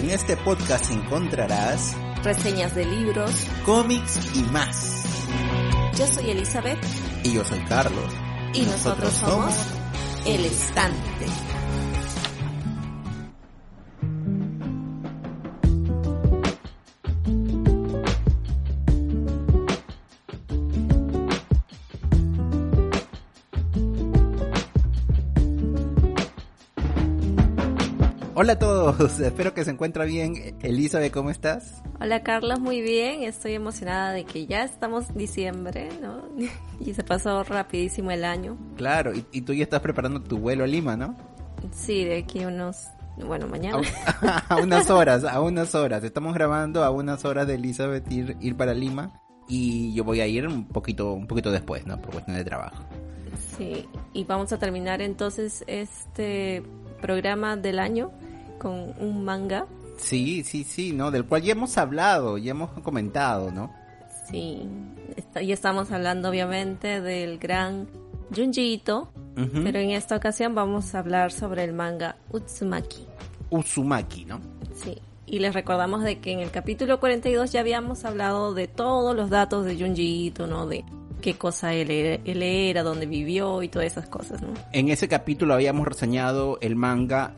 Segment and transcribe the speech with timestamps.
[0.00, 3.30] En este podcast encontrarás reseñas de libros,
[3.66, 5.04] cómics y más.
[5.94, 6.78] Yo soy Elizabeth.
[7.22, 8.10] Y yo soy Carlos.
[8.54, 9.54] Y, nosotros, somos
[10.24, 11.26] El Estante.
[28.42, 30.56] Hola a todos, espero que se encuentra bien.
[30.62, 31.82] Elizabeth, ¿cómo estás?
[32.00, 33.22] Hola Carlos, muy bien.
[33.22, 36.22] Estoy emocionada de que ya estamos en diciembre, ¿no?
[36.80, 38.56] Y se pasó rapidísimo el año.
[38.78, 41.18] Claro, y, tú ya estás preparando tu vuelo a Lima, ¿no?
[41.70, 42.86] Sí, de aquí unos,
[43.18, 43.82] bueno, mañana.
[44.48, 46.02] A, unas horas, a unas horas.
[46.02, 50.26] Estamos grabando a unas horas de Elizabeth ir, ir para Lima y yo voy a
[50.26, 52.00] ir un poquito, un poquito después, ¿no?
[52.00, 52.82] Por cuestión de trabajo.
[53.58, 56.62] Sí, y vamos a terminar entonces este
[57.02, 58.10] programa del año
[58.60, 59.66] con un manga.
[59.96, 61.10] Sí, sí, sí, ¿no?
[61.10, 63.72] Del cual ya hemos hablado, ya hemos comentado, ¿no?
[64.30, 64.68] Sí,
[65.40, 67.88] y estamos hablando obviamente del gran
[68.34, 73.06] Junji Ito, pero en esta ocasión vamos a hablar sobre el manga Utsumaki.
[73.50, 74.40] Uzumaki, ¿no?
[74.74, 79.16] Sí, y les recordamos de que en el capítulo 42 ya habíamos hablado de todos
[79.16, 80.66] los datos de Junji Ito, ¿no?
[80.66, 80.84] De
[81.20, 84.48] qué cosa él era, él era, dónde vivió y todas esas cosas, ¿no?
[84.72, 87.34] En ese capítulo habíamos reseñado el manga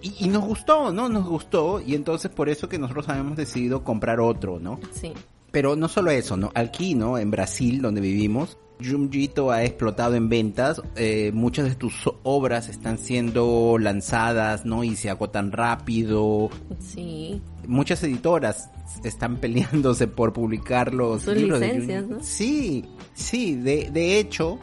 [0.00, 1.08] Y, nos gustó, ¿no?
[1.08, 4.78] Nos gustó y entonces por eso que nosotros habíamos decidido comprar otro, ¿no?
[4.92, 5.12] Sí.
[5.50, 6.50] Pero no solo eso, ¿no?
[6.54, 7.18] Aquí, ¿no?
[7.18, 10.80] En Brasil, donde vivimos, Junjito ha explotado en ventas.
[10.96, 14.84] Eh, muchas de tus obras están siendo lanzadas, ¿no?
[14.84, 16.50] Y se agotan rápido.
[16.78, 17.40] Sí.
[17.66, 18.70] Muchas editoras
[19.04, 22.22] están peleándose por publicar los libros licencias, ¿no?
[22.22, 23.56] Sí, sí.
[23.56, 24.58] De, de hecho,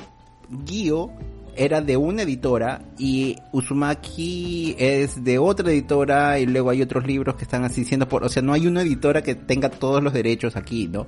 [0.65, 1.11] Gio
[1.55, 7.35] era de una editora y Uzumaki es de otra editora y luego hay otros libros
[7.35, 10.13] que están así siendo por, o sea, no hay una editora que tenga todos los
[10.13, 11.07] derechos aquí, ¿no?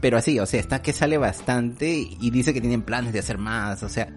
[0.00, 3.38] Pero así, o sea, está que sale bastante y dice que tienen planes de hacer
[3.38, 4.08] más, o sea,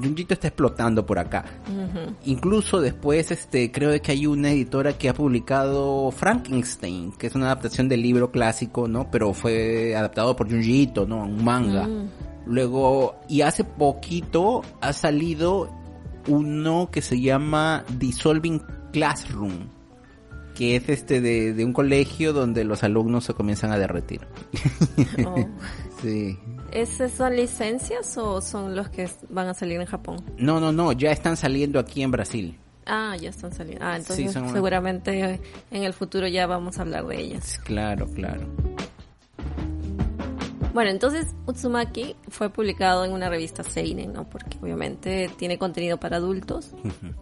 [0.00, 1.44] Junjito está explotando por acá.
[2.24, 7.46] Incluso después, este, creo que hay una editora que ha publicado Frankenstein, que es una
[7.46, 9.10] adaptación del libro clásico, ¿no?
[9.10, 11.24] Pero fue adaptado por Junjito, ¿no?
[11.24, 11.86] Un manga.
[11.86, 12.10] Mm.
[12.48, 15.70] Luego, y hace poquito ha salido
[16.26, 19.68] uno que se llama Dissolving Classroom,
[20.54, 24.26] que es este de, un colegio donde los alumnos se comienzan a derretir.
[25.26, 25.36] Oh.
[26.02, 26.38] sí.
[26.72, 30.24] ¿Esas son licencias o son los que van a salir en Japón?
[30.36, 32.58] No, no, no, ya están saliendo aquí en Brasil.
[32.86, 33.84] Ah, ya están saliendo.
[33.84, 37.60] Ah, entonces seguramente en el futuro ya vamos a hablar de ellas.
[37.64, 38.46] Claro, claro.
[40.78, 44.30] Bueno, entonces Utsumaki fue publicado en una revista Seinen, ¿no?
[44.30, 46.70] Porque obviamente tiene contenido para adultos,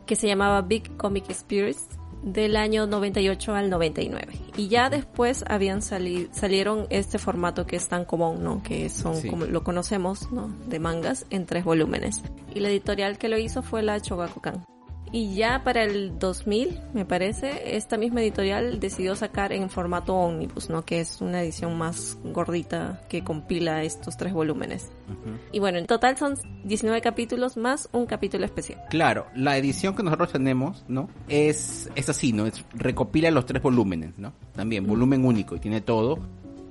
[0.04, 1.86] que se llamaba Big Comic Spirits
[2.22, 4.38] del año 98 al 99.
[4.58, 8.62] Y ya después habían salido, salieron este formato que es tan común, ¿no?
[8.62, 10.54] Que son como lo conocemos, ¿no?
[10.66, 12.22] De mangas en tres volúmenes.
[12.54, 14.66] Y la editorial que lo hizo fue la Chogakukan.
[15.12, 20.68] Y ya para el 2000, me parece, esta misma editorial decidió sacar en formato ómnibus,
[20.68, 20.84] ¿no?
[20.84, 24.90] Que es una edición más gordita que compila estos tres volúmenes.
[25.52, 28.82] Y bueno, en total son 19 capítulos más un capítulo especial.
[28.90, 31.08] Claro, la edición que nosotros tenemos, ¿no?
[31.28, 32.46] Es, es así, ¿no?
[32.46, 34.32] Es, recopila los tres volúmenes, ¿no?
[34.54, 36.18] También, volumen único y tiene todo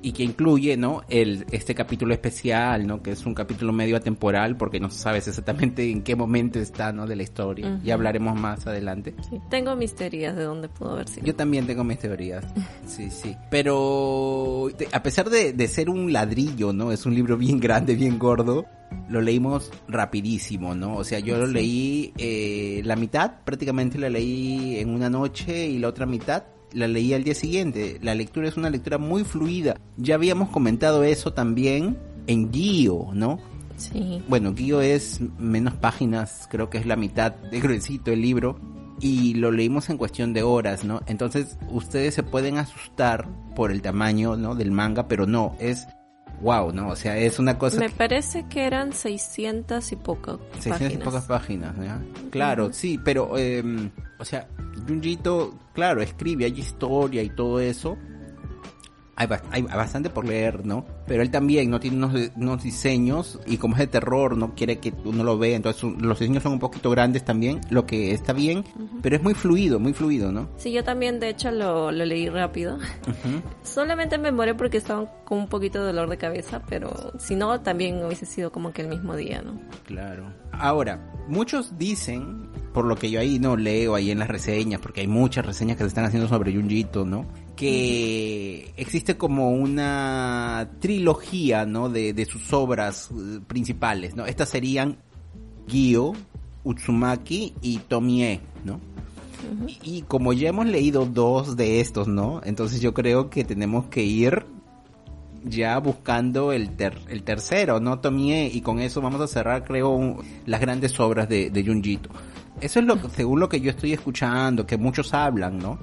[0.05, 1.01] y que incluye, ¿no?
[1.09, 3.01] El, este capítulo especial, ¿no?
[3.01, 7.07] Que es un capítulo medio atemporal porque no sabes exactamente en qué momento está, ¿no?
[7.07, 7.79] De la historia.
[7.83, 9.15] Y hablaremos más adelante.
[9.27, 11.25] Sí, tengo mis teorías de dónde pudo haber sido.
[11.25, 12.45] Yo también tengo mis teorías.
[12.85, 13.35] sí, sí.
[13.49, 16.91] Pero a pesar de, de ser un ladrillo, ¿no?
[16.91, 18.63] Es un libro bien grande, bien gordo.
[19.09, 20.97] Lo leímos rapidísimo, ¿no?
[20.97, 25.79] O sea, yo lo leí eh, la mitad, prácticamente la leí en una noche y
[25.79, 26.43] la otra mitad
[26.75, 27.97] la leí al día siguiente.
[28.01, 29.79] La lectura es una lectura muy fluida.
[29.97, 33.39] Ya habíamos comentado eso también en Guío, ¿no?
[33.77, 34.21] Sí.
[34.27, 38.59] Bueno, Guío es menos páginas, creo que es la mitad de gruesito el libro.
[39.01, 41.01] Y lo leímos en cuestión de horas, ¿no?
[41.05, 44.55] Entonces ustedes se pueden asustar por el tamaño, ¿no?
[44.55, 45.87] Del manga, pero no, es
[46.41, 46.89] wow, ¿no?
[46.89, 47.79] O sea, es una cosa...
[47.79, 50.93] Me parece que eran 600 y pocas 600 páginas.
[50.93, 52.01] y pocas páginas, ¿ya?
[52.29, 53.63] Claro, sí, pero, eh,
[54.17, 54.47] o sea,
[54.87, 57.97] Junjito, claro, escribe, hay historia y todo eso,
[59.15, 60.85] hay, hay, bastante por leer, ¿no?
[61.07, 64.93] Pero él también no tiene unos, diseños y como es de terror, no quiere que
[65.03, 68.63] uno lo vea, entonces los diseños son un poquito grandes también, lo que está bien,
[69.01, 70.49] pero es muy fluido, muy fluido, ¿no?
[70.57, 72.77] Sí, yo también de hecho lo, lo leí rápido.
[73.63, 77.61] Solamente me moré porque estaba con un poquito de dolor de cabeza, pero si no,
[77.61, 79.59] también hubiese sido como que el mismo día, ¿no?
[79.85, 80.33] Claro.
[80.51, 85.01] Ahora, muchos dicen, por lo que yo ahí no leo ahí en las reseñas, porque
[85.01, 87.25] hay muchas reseñas que se están haciendo sobre Junjito, ¿no?
[87.55, 91.89] Que existe como una trilogía, ¿no?
[91.89, 94.25] De, sus obras eh, principales, ¿no?
[94.25, 94.97] Estas serían
[95.67, 96.13] Gyo,
[96.63, 98.79] Utsumaki y Tomie, ¿no?
[99.83, 102.41] y, como ya hemos leído dos de estos, ¿no?
[102.43, 104.45] Entonces yo creo que tenemos que ir
[105.43, 106.71] ya buscando el,
[107.09, 107.99] el tercero, ¿no?
[107.99, 112.09] Tomie, y con eso vamos a cerrar, creo, las grandes obras de, de Junjito.
[112.61, 115.77] Eso es lo según lo que yo estoy escuchando, que muchos hablan, ¿no?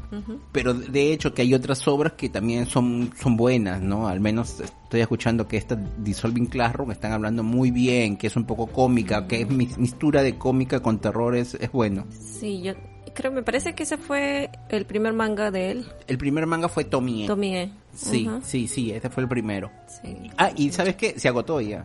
[0.52, 4.08] Pero de hecho que hay otras obras que también son, son buenas, ¿no?
[4.08, 8.44] Al menos estoy escuchando que esta Dissolving Classroom están hablando muy bien, que es un
[8.44, 12.06] poco cómica, que es mistura de cómica con terror, es, es bueno.
[12.10, 12.72] Sí, yo
[13.12, 15.86] creo, me parece que ese fue el primer manga de él.
[16.06, 17.26] El primer manga fue Tomie.
[17.26, 17.70] Tomie.
[17.94, 19.70] Sí, sí, sí, ese fue el primero.
[19.86, 20.30] Sí.
[20.38, 21.18] Ah, y ¿sabes qué?
[21.18, 21.84] Se agotó ya.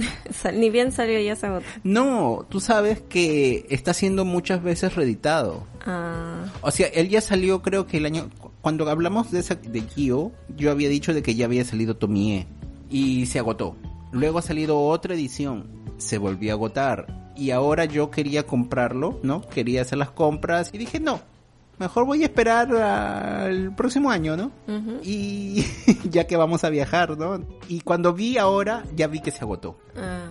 [0.54, 1.66] Ni bien salió ya se agotó.
[1.84, 5.66] No, tú sabes que está siendo muchas veces reeditado.
[5.84, 6.44] Ah.
[6.60, 8.30] O sea, él ya salió creo que el año...
[8.60, 12.46] Cuando hablamos de esa, de Kyo, yo había dicho de que ya había salido Tomie
[12.90, 13.76] y se agotó.
[14.12, 19.40] Luego ha salido otra edición, se volvió a agotar y ahora yo quería comprarlo, ¿no?
[19.48, 21.20] Quería hacer las compras y dije, no,
[21.80, 24.52] mejor voy a esperar al próximo año, ¿no?
[25.02, 25.64] Y
[26.10, 27.42] ya que vamos a viajar, ¿no?
[27.68, 29.78] Y cuando vi ahora, ya vi que se agotó.
[29.96, 30.26] Ah.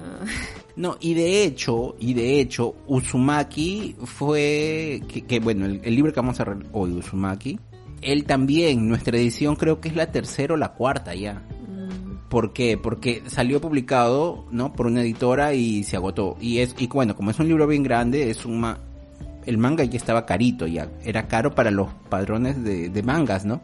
[0.75, 6.39] No, y de hecho, y de hecho, Uzumaki fue, que, bueno, el, libro que vamos
[6.39, 7.59] a leer hoy, Uzumaki,
[8.01, 11.33] él también, nuestra edición creo que es la tercera o la cuarta ya.
[11.33, 12.29] Mm.
[12.29, 12.77] ¿Por qué?
[12.77, 14.71] Porque salió publicado, ¿no?
[14.71, 16.37] Por una editora y se agotó.
[16.39, 18.61] Y es, y bueno, como es un libro bien grande, es un,
[19.45, 23.61] el manga ya estaba carito, ya era caro para los padrones de, mangas, ¿no?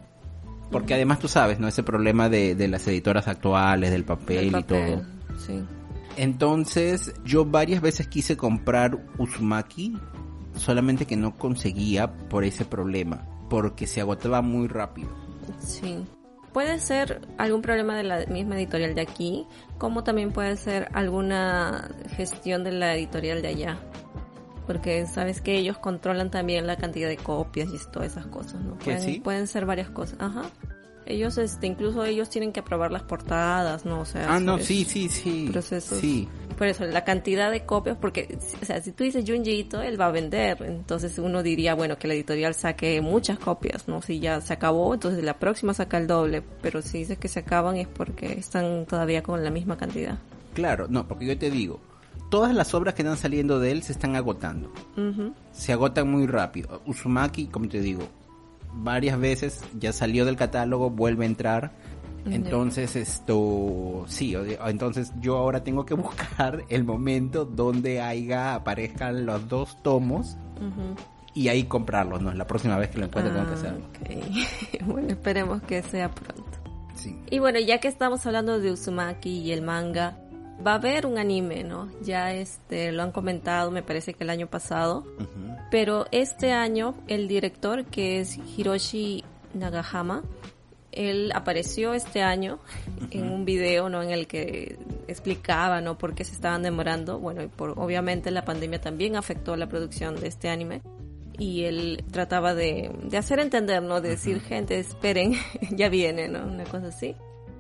[0.72, 1.68] Porque además tú sabes, ¿no?
[1.68, 5.04] Ese problema de, las editoras actuales, del papel, y todo.
[5.38, 5.64] Sí.
[6.18, 9.98] Entonces, yo varias veces quise comprar Uzumaki,
[10.56, 15.10] solamente que no conseguía por ese problema, porque se agotaba muy rápido.
[15.60, 16.04] Sí.
[16.54, 19.46] Puede ser algún problema de la misma editorial de aquí,
[19.78, 23.78] como también puede ser alguna gestión de la editorial de allá
[24.66, 28.78] porque sabes que ellos controlan también la cantidad de copias y todas esas cosas, ¿no?
[28.80, 30.44] Pueden, pueden ser varias cosas, ajá.
[31.06, 34.00] Ellos, este, incluso ellos tienen que aprobar las portadas, ¿no?
[34.02, 35.50] O sea, ah, no, sí, sí, sí.
[35.52, 36.00] Procesos.
[36.00, 36.28] Sí.
[36.58, 40.08] Por eso, la cantidad de copias, porque, o sea, si tú dices Junjiito, él va
[40.08, 40.64] a vender.
[40.64, 44.02] Entonces uno diría, bueno, que la editorial saque muchas copias, ¿no?
[44.02, 46.42] Si ya se acabó, entonces la próxima saca el doble.
[46.62, 50.18] Pero si dices que se acaban es porque están todavía con la misma cantidad.
[50.54, 51.82] Claro, no, porque yo te digo,
[52.30, 54.72] todas las obras que están saliendo de él se están agotando.
[55.52, 56.82] Se agotan muy rápido.
[56.86, 58.08] Uzumaki, como te digo,
[58.74, 61.72] varias veces ya salió del catálogo, vuelve a entrar.
[62.26, 64.36] Entonces esto, sí,
[64.66, 70.36] entonces yo ahora tengo que buscar el momento donde haya, aparezcan los dos tomos
[71.36, 72.34] y ahí comprarlos, ¿no?
[72.34, 73.86] La próxima vez que lo encuentre tengo que hacerlo.
[74.06, 76.44] Ah, bueno, esperemos que sea pronto.
[76.96, 77.16] Sí.
[77.30, 80.18] Y bueno, ya que estamos hablando de Uzumaki y el manga,
[80.66, 81.90] va a haber un anime, ¿no?
[82.02, 85.04] Ya este lo han comentado, me parece que el año pasado.
[85.72, 90.24] Pero este año el director que es Hiroshi Nagahama,
[90.92, 92.60] él apareció este año
[93.12, 94.02] en un video, ¿no?
[94.02, 95.98] En el que explicaba, ¿no?
[95.98, 97.20] Por qué se estaban demorando.
[97.20, 100.82] Bueno, y por, obviamente la pandemia también afectó la producción de este anime.
[101.38, 104.00] Y él trataba de, de hacer entender, ¿no?
[104.00, 105.34] De decir, gente, esperen,
[105.72, 106.46] ya viene, ¿no?
[106.46, 107.14] Una cosa así.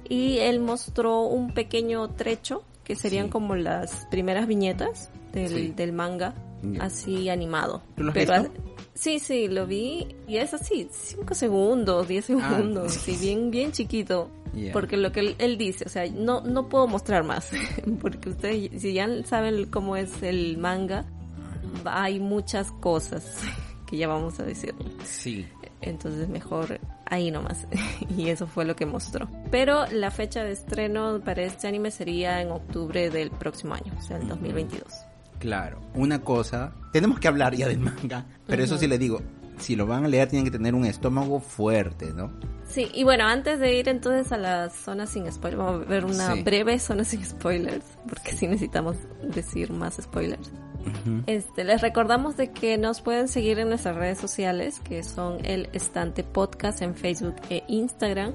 [0.08, 6.36] Y él mostró un pequeño trecho que serían como las primeras viñetas del, del manga,
[6.80, 7.82] así animado.
[8.14, 8.50] Pero
[8.94, 13.18] sí, sí, lo vi y es así, 5 segundos, 10 ah, segundos, sí.
[13.20, 14.30] bien, bien chiquito.
[14.72, 17.52] Porque lo que él, dice, o sea, no, no puedo mostrar más,
[18.02, 21.06] porque ustedes, si ya saben cómo es el manga,
[21.84, 23.42] hay muchas cosas
[23.88, 24.74] que ya vamos a decir.
[25.04, 25.46] Sí.
[25.82, 27.68] Entonces mejor ahí nomás.
[28.18, 29.28] y eso fue lo que mostró.
[29.52, 34.02] Pero la fecha de estreno para este anime sería en octubre del próximo año, o
[34.02, 34.84] sea, el 2022.
[35.40, 39.22] Claro, una cosa, tenemos que hablar ya del manga, pero eso sí le digo,
[39.60, 42.32] si lo van a leer tienen que tener un estómago fuerte, ¿no?
[42.68, 46.06] Sí, y bueno, antes de ir entonces a la zona sin spoilers, vamos a ver
[46.06, 46.42] una Sí.
[46.44, 50.52] breve zona sin spoilers, porque sí necesitamos decir más spoilers.
[51.28, 55.70] Este, les recordamos de que nos pueden seguir en nuestras redes sociales, que son el
[55.74, 58.34] Estante Podcast en Facebook e Instagram,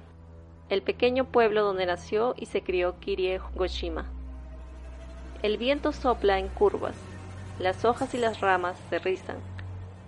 [0.70, 4.06] el pequeño pueblo donde nació y se crió Kirie Goshima.
[5.44, 6.96] El viento sopla en curvas,
[7.60, 9.36] las hojas y las ramas se rizan,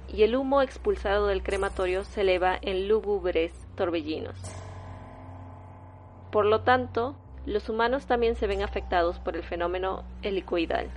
[0.08, 4.38] y el humo expulsado del crematorio se eleva en lúgubres torbellinos.
[6.32, 7.16] Por lo tanto,
[7.46, 10.88] los humanos también se ven afectados por el fenómeno helicoidal.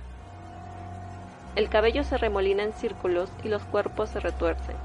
[1.55, 4.75] El cabello se remolina en círculos y los cuerpos se retuercen.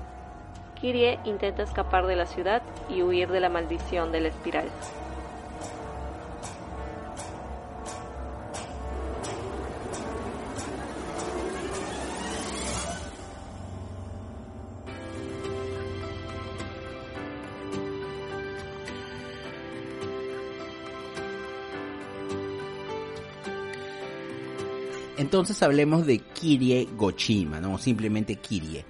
[0.80, 4.68] Kirie intenta escapar de la ciudad y huir de la maldición de la espiral.
[25.16, 27.78] Entonces hablemos de Kirie Gochima, ¿no?
[27.78, 28.84] Simplemente Kirie.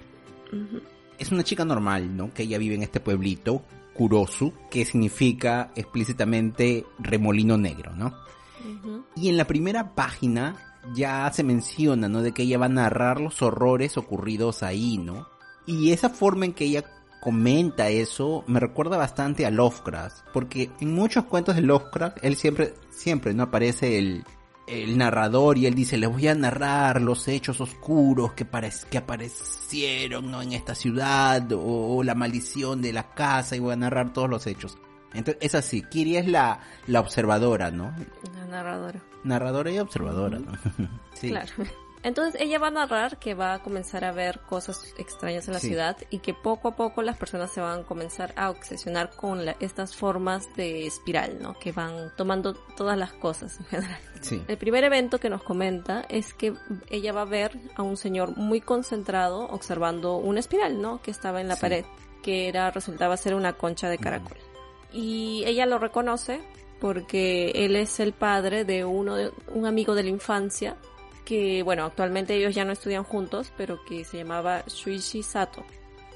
[1.17, 2.33] Es una chica normal, ¿no?
[2.33, 8.13] Que ella vive en este pueblito, Kurosu, que significa explícitamente remolino negro, ¿no?
[9.15, 10.55] Y en la primera página
[10.93, 12.21] ya se menciona, ¿no?
[12.21, 15.27] De que ella va a narrar los horrores ocurridos ahí, ¿no?
[15.65, 16.83] Y esa forma en que ella
[17.21, 22.73] comenta eso me recuerda bastante a Lovecraft, porque en muchos cuentos de Lovecraft él siempre,
[22.89, 23.43] siempre, ¿no?
[23.43, 24.23] Aparece el,
[24.67, 28.45] el narrador y él dice, les voy a narrar los hechos oscuros que,
[28.89, 30.41] que aparecieron, ¿no?
[30.41, 34.29] En esta ciudad o, o la maldición de la casa y voy a narrar todos
[34.29, 34.77] los hechos.
[35.13, 37.93] Entonces es así, Kiri es la, la observadora, ¿no?
[38.35, 39.01] La narradora.
[39.23, 40.51] Narradora y observadora, ¿no?
[41.13, 41.29] sí.
[41.29, 41.53] Claro.
[42.07, 45.59] Entonces ella va a narrar que va a comenzar a ver cosas extrañas en la
[45.59, 45.67] Sí.
[45.67, 49.45] ciudad y que poco a poco las personas se van a comenzar a obsesionar con
[49.45, 51.59] la- estas formas de espiral, ¿no?
[51.59, 53.99] Que van tomando todas las cosas en general.
[54.21, 54.41] Sí.
[54.47, 56.53] El primer evento que nos comenta es que
[56.89, 61.01] ella va a ver a un señor muy concentrado observando una espiral, ¿no?
[61.01, 61.61] Que estaba en la Sí.
[61.61, 61.85] pared,
[62.23, 64.37] que era resultaba ser una concha de caracol.
[64.93, 66.39] Y ella lo reconoce
[66.79, 70.77] porque él es el padre de uno de un amigo de la infancia
[71.27, 75.65] que bueno, actualmente ellos ya no estudian juntos, pero que se llamaba Shuichi Sato.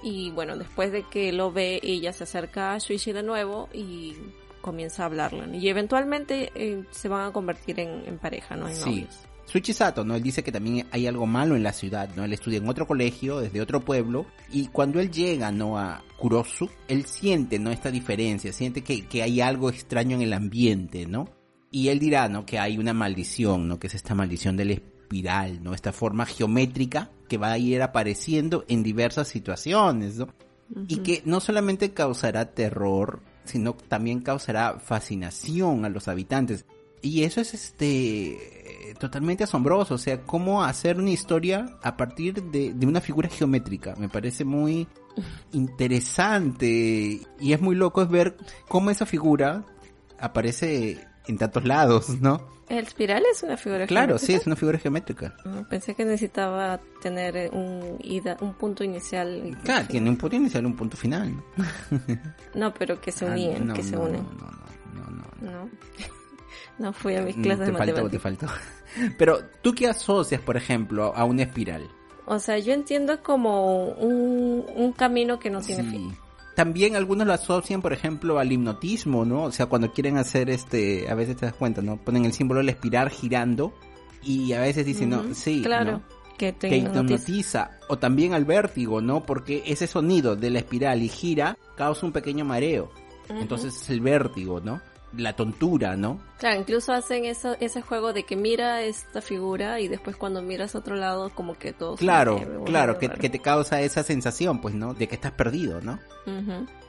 [0.01, 4.15] Y bueno, después de que lo ve, ella se acerca a Shuichi de nuevo y
[4.62, 5.58] comienza a hablarle.
[5.58, 8.70] Y eventualmente eh, se van a convertir en, en pareja, ¿no?
[8.70, 8.89] En Sí.
[8.89, 9.20] novios.
[9.48, 10.15] Suichi Sato, ¿no?
[10.15, 12.24] Él dice que también hay algo malo en la ciudad, ¿no?
[12.24, 15.77] Él estudia en otro colegio, desde otro pueblo, y cuando él llega, ¿no?
[15.77, 17.70] A Kurosu, él siente, ¿no?
[17.70, 21.27] Esta diferencia, siente que, que hay algo extraño en el ambiente, ¿no?
[21.70, 22.46] Y él dirá, ¿no?
[22.46, 23.77] Que hay una maldición, ¿no?
[23.77, 24.74] Que es esta maldición de la
[25.12, 25.74] espiral, ¿no?
[25.74, 30.30] Esta forma geométrica que va a ir apareciendo en diversas situaciones, ¿no?
[30.88, 36.65] Y que no solamente causará terror, sino también causará fascinación a los habitantes.
[37.01, 42.74] Y eso es este totalmente asombroso, o sea, cómo hacer una historia a partir de,
[42.74, 43.96] de una figura geométrica.
[43.98, 44.88] Me parece muy
[45.51, 48.38] interesante y es muy loco es ver
[48.70, 49.65] cómo esa figura
[50.20, 52.42] aparece en tantos lados, ¿no?
[52.70, 54.42] El espiral es una figura Claro, sí, geométrica.
[54.42, 55.36] es una figura geométrica.
[55.46, 59.58] Ah, Pensé que necesitaba tener eh, un, ida, un punto inicial.
[59.63, 61.34] Claro, tiene un punto inicial y un punto final.
[62.56, 62.74] ¿no?
[62.74, 64.24] Pero que se Ah, unían, no, que se no, unen.
[64.40, 65.70] No, no, no, no, no.
[66.80, 66.94] No.
[66.94, 68.48] Fui a mis Mm, clases te de faltó, te faltó.
[69.18, 71.88] Pero, ¿tú qué asocias, por ejemplo, a una espiral?
[72.25, 75.90] O sea, yo entiendo como un, un camino que no tiene Sí.
[75.90, 76.16] fin.
[76.55, 79.43] También algunos lo asocian, por ejemplo, al hipnotismo, ¿no?
[79.43, 81.98] O sea, cuando quieren hacer este, a veces te das cuenta, ¿no?
[81.98, 83.74] Ponen el símbolo de la espiral girando
[84.22, 86.01] y a veces dicen, no, sí, Claro, ¿no?
[86.38, 87.79] que te que hipnotiza.
[87.88, 89.24] O también al vértigo, ¿no?
[89.24, 92.91] Porque ese sonido de la espiral y gira causa un pequeño mareo.
[93.29, 94.81] Entonces es el vértigo, ¿no?
[95.18, 96.20] La tontura, ¿no?
[96.39, 100.74] Claro, incluso hacen eso, ese juego de que mira esta figura y después cuando miras
[100.74, 104.03] a otro lado como que todo se Claro, mueve, claro, que, que te causa esa
[104.03, 104.94] sensación, pues, ¿no?
[104.94, 106.00] De que estás perdido, ¿no?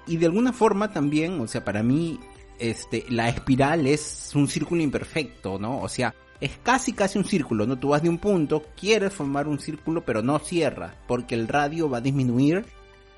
[0.07, 2.21] Y de alguna forma también, o sea, para mí,
[2.59, 5.81] este, la espiral es un círculo imperfecto, ¿no?
[5.81, 7.79] O sea, es casi casi un círculo, ¿no?
[7.79, 11.88] Tú vas de un punto, quieres formar un círculo, pero no cierra, porque el radio
[11.88, 12.64] va a disminuir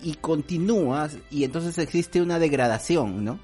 [0.02, 3.38] y continúas y entonces existe una degradación, ¿no?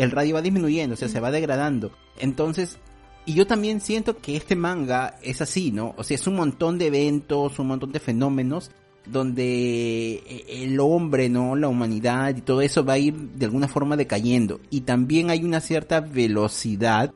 [0.00, 1.92] El radio va disminuyendo, o sea, se va degradando.
[2.18, 2.78] Entonces,
[3.26, 5.94] y yo también siento que este manga es así, ¿no?
[5.98, 8.70] O sea, es un montón de eventos, un montón de fenómenos
[9.04, 11.54] donde eh, el hombre, ¿no?
[11.54, 14.58] La humanidad y todo eso va a ir de alguna forma decayendo.
[14.70, 17.12] Y también hay una cierta velocidad,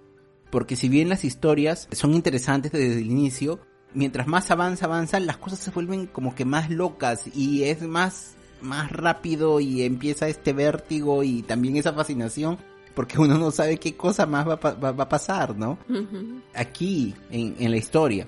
[0.50, 3.60] porque si bien las historias son interesantes desde el inicio,
[3.94, 8.34] mientras más avanza, avanza, las cosas se vuelven como que más locas y es más,
[8.60, 12.58] más rápido y empieza este vértigo y también esa fascinación
[12.94, 15.78] porque uno no sabe qué cosa más va, va, va a pasar, ¿no?
[16.54, 18.26] Aquí, en, en la historia.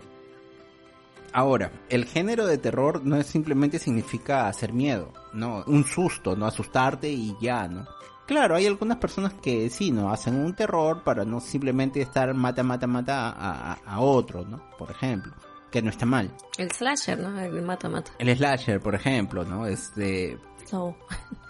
[1.32, 6.46] Ahora, el género de terror no es simplemente significa hacer miedo, no, un susto, no
[6.46, 7.86] asustarte y ya, ¿no?
[8.26, 10.10] Claro, hay algunas personas que sí, ¿no?
[10.10, 14.62] Hacen un terror para no simplemente estar mata, mata, mata a, a, a otro, ¿no?
[14.78, 15.32] Por ejemplo,
[15.70, 16.34] que no está mal.
[16.58, 17.38] El slasher, ¿no?
[17.38, 18.12] El mata, mata.
[18.18, 19.66] El slasher, por ejemplo, ¿no?
[19.66, 20.38] Este...
[20.64, 20.96] So.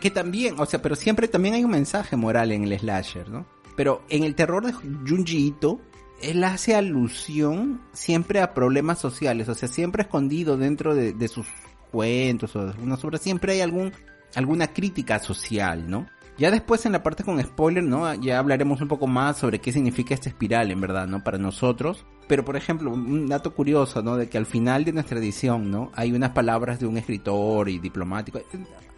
[0.07, 3.45] Que también, o sea, pero siempre también hay un mensaje moral en el slasher, ¿no?
[3.75, 5.81] Pero en el terror de Junji Ito,
[6.23, 11.49] él hace alusión siempre a problemas sociales, o sea, siempre escondido dentro de, de sus
[11.91, 13.91] cuentos o de algunas obras, siempre hay algún,
[14.37, 16.07] alguna crítica social, ¿no?
[16.39, 18.15] Ya después en la parte con spoiler, ¿no?
[18.15, 21.25] Ya hablaremos un poco más sobre qué significa esta espiral, en verdad, ¿no?
[21.25, 22.07] Para nosotros.
[22.27, 24.17] Pero, por ejemplo, un dato curioso, ¿no?
[24.17, 25.91] De que al final de nuestra edición, ¿no?
[25.95, 28.41] Hay unas palabras de un escritor y diplomático.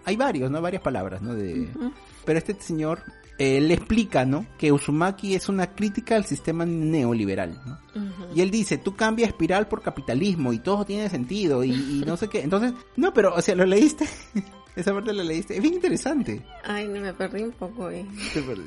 [0.05, 0.63] Hay varios, ¿no?
[0.63, 1.35] Varias palabras, ¿no?
[1.35, 1.69] De...
[1.75, 1.93] Uh -huh.
[2.25, 3.01] Pero este señor
[3.39, 4.47] eh, le explica, ¿no?
[4.57, 7.79] Que Uzumaki es una crítica al sistema neoliberal, ¿no?
[7.95, 8.27] Uh -huh.
[8.35, 12.17] Y él dice, tú cambias espiral por capitalismo y todo tiene sentido y, y no
[12.17, 12.41] sé qué.
[12.41, 14.07] Entonces, no, pero, o sea, lo leíste.
[14.79, 15.57] Esa parte la leíste.
[15.57, 16.41] Es bien interesante.
[16.63, 18.09] Ay, no me perdí un poco ahí.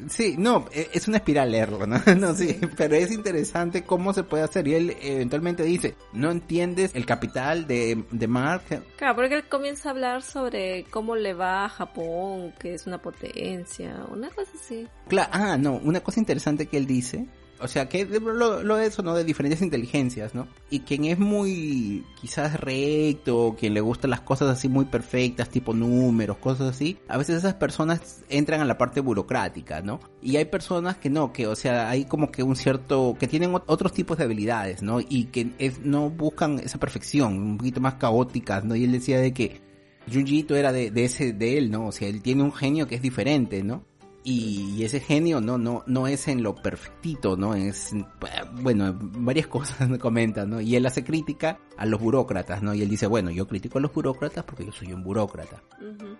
[0.10, 2.02] Sí, no, e, es una espiral leerlo, ¿no?
[2.20, 4.68] No, sí, sí, pero es interesante cómo se puede hacer.
[4.68, 8.84] Y él eventualmente dice, no entiendes el capital de, de Mark.
[8.98, 13.02] Claro, porque él comienza a hablar sobre cómo le va a Japón, que es una
[13.02, 14.86] potencia, una cosa así.
[15.08, 17.26] Claro, ah, no, una cosa interesante que él dice
[17.62, 19.16] o sea, que lo, lo eso, ¿no?
[19.16, 20.48] De diferentes inteligencias, ¿no?
[20.70, 25.74] Y quien es muy, quizás recto, quien le gustan las cosas así muy perfectas, tipo
[25.74, 30.00] números, cosas así, a veces esas personas entran a la parte burocrática, ¿no?
[30.22, 33.54] Y hay personas que no, que, o sea, hay como que un cierto, que tienen
[33.54, 35.00] otros tipos de habilidades, ¿no?
[35.00, 35.52] Y que
[35.84, 38.76] no buscan esa perfección, un poquito más caóticas, ¿no?
[38.76, 39.62] Y él decía de que
[40.12, 41.88] Junjito era de, de ese, de él, ¿no?
[41.88, 43.84] O sea, él tiene un genio que es diferente, ¿no?
[44.24, 47.92] Y ese genio no no no es en lo perfectito no es
[48.62, 52.82] bueno varias cosas me comentan no y él hace crítica a los burócratas no y
[52.82, 56.18] él dice bueno yo critico a los burócratas porque yo soy un burócrata uh -huh.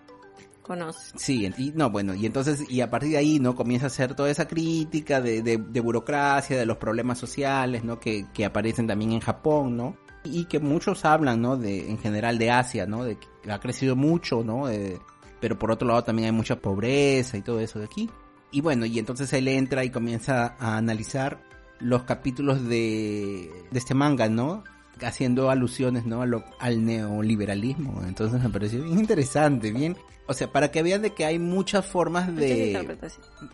[0.64, 1.14] conoce.
[1.16, 4.16] Sí y no bueno y entonces y a partir de ahí no comienza a hacer
[4.16, 8.88] toda esa crítica de, de, de burocracia de los problemas sociales no que, que aparecen
[8.88, 13.04] también en Japón no y que muchos hablan no de en general de Asia no
[13.04, 15.00] de que ha crecido mucho no de,
[15.42, 18.10] pero por otro lado también hay mucha pobreza y todo eso de aquí.
[18.52, 21.42] Y bueno, y entonces él entra y comienza a analizar
[21.80, 24.64] los capítulos de, de este manga, ¿no?
[25.02, 26.22] Haciendo alusiones, ¿no?
[26.22, 28.04] A lo, al neoliberalismo.
[28.08, 29.96] Entonces me pareció bien interesante, bien...
[30.28, 32.98] O sea, para que vean de que hay muchas formas de,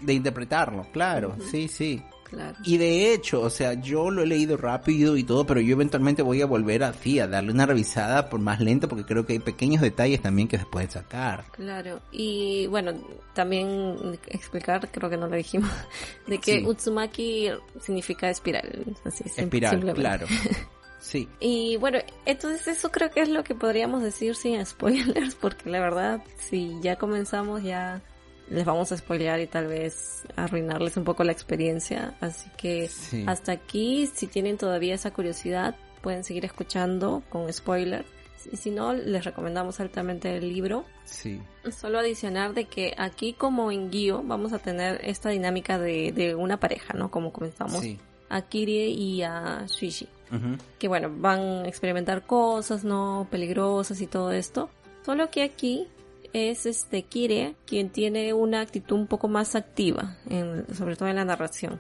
[0.02, 1.50] de interpretarlo, claro, uh -huh.
[1.50, 2.04] sí, sí.
[2.30, 2.58] Claro.
[2.64, 6.22] Y de hecho, o sea, yo lo he leído rápido y todo, pero yo eventualmente
[6.22, 9.40] voy a volver así, a darle una revisada por más lento, porque creo que hay
[9.40, 11.46] pequeños detalles también que se pueden sacar.
[11.52, 12.94] Claro, y bueno,
[13.34, 15.72] también explicar, creo que no lo dijimos,
[16.28, 16.66] de que sí.
[16.66, 18.86] Utsumaki significa espiral.
[19.06, 20.28] Así, espiral, claro.
[21.08, 21.30] Sí.
[21.40, 25.80] Y bueno, entonces eso creo que es lo que podríamos decir sin spoilers, porque la
[25.80, 28.02] verdad, si ya comenzamos ya
[28.50, 32.16] les vamos a spoilear y tal vez arruinarles un poco la experiencia.
[32.20, 33.24] Así que sí.
[33.28, 38.06] hasta aquí, si tienen todavía esa curiosidad, pueden seguir escuchando con spoiler.
[38.52, 40.86] Y si no, les recomendamos altamente el libro.
[41.04, 41.42] Sí.
[41.72, 46.36] Solo adicionar de que aquí como en Guío vamos a tener esta dinámica de, de
[46.36, 47.12] una pareja, ¿no?
[47.12, 47.82] Como comenzamos.
[47.82, 48.00] Sí.
[48.30, 50.08] A Kirie y a Shuichi.
[50.32, 50.58] Uh -huh.
[50.80, 53.28] Que bueno, van a experimentar cosas, ¿no?
[53.32, 54.70] Peligrosas y todo esto.
[55.06, 55.88] Solo que aquí
[56.34, 61.16] es este Kire quien tiene una actitud un poco más activa, en, sobre todo en
[61.16, 61.80] la narración.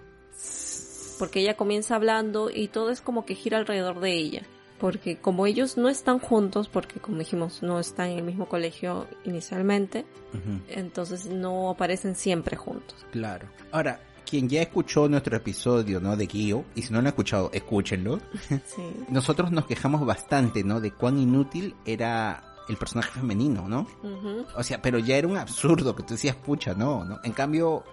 [1.19, 4.43] Porque ella comienza hablando y todo es como que gira alrededor de ella.
[4.79, 9.07] Porque como ellos no están juntos, porque como dijimos, no están en el mismo colegio
[9.25, 10.61] inicialmente, uh -huh.
[10.69, 13.03] entonces no aparecen siempre juntos.
[13.11, 13.47] Claro.
[13.71, 16.15] Ahora, quien ya escuchó nuestro episodio, ¿no?
[16.15, 18.19] De Kyo, y si no lo han escuchado, escúchenlo.
[18.65, 18.81] Sí.
[19.09, 20.79] Nosotros nos quejamos bastante, ¿no?
[20.81, 23.87] De cuán inútil era el personaje femenino, ¿no?
[24.03, 24.45] Uh -huh.
[24.57, 27.19] O sea, pero ya era un absurdo que tú decías, pucha, no, ¿no?
[27.23, 27.83] En cambio,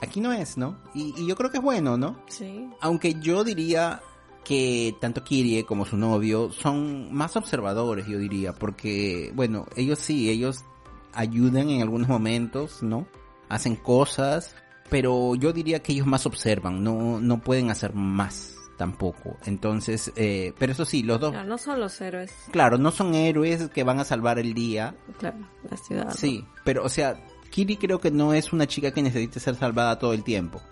[0.00, 0.78] aquí no es, ¿no?
[0.94, 2.16] Y, y yo creo que es bueno, ¿no?
[2.28, 2.68] Sí.
[2.80, 4.00] Aunque yo diría,
[4.44, 10.30] que tanto Kirie como su novio son más observadores, yo diría, porque, bueno, ellos sí,
[10.30, 10.64] ellos
[11.12, 13.06] ayudan en algunos momentos, ¿no?
[13.48, 14.54] Hacen cosas,
[14.94, 19.36] pero yo diría que ellos más observan, no, no pueden hacer más tampoco.
[19.44, 21.32] Entonces, eh, pero eso sí, los dos...
[21.32, 22.32] Claro, no son los héroes.
[22.52, 24.94] Claro, no son héroes que van a salvar el día.
[25.18, 26.14] Claro, la ciudad.
[26.16, 29.98] Sí, pero o sea, Kiri creo que no es una chica que necesite ser salvada
[29.98, 30.62] todo el tiempo.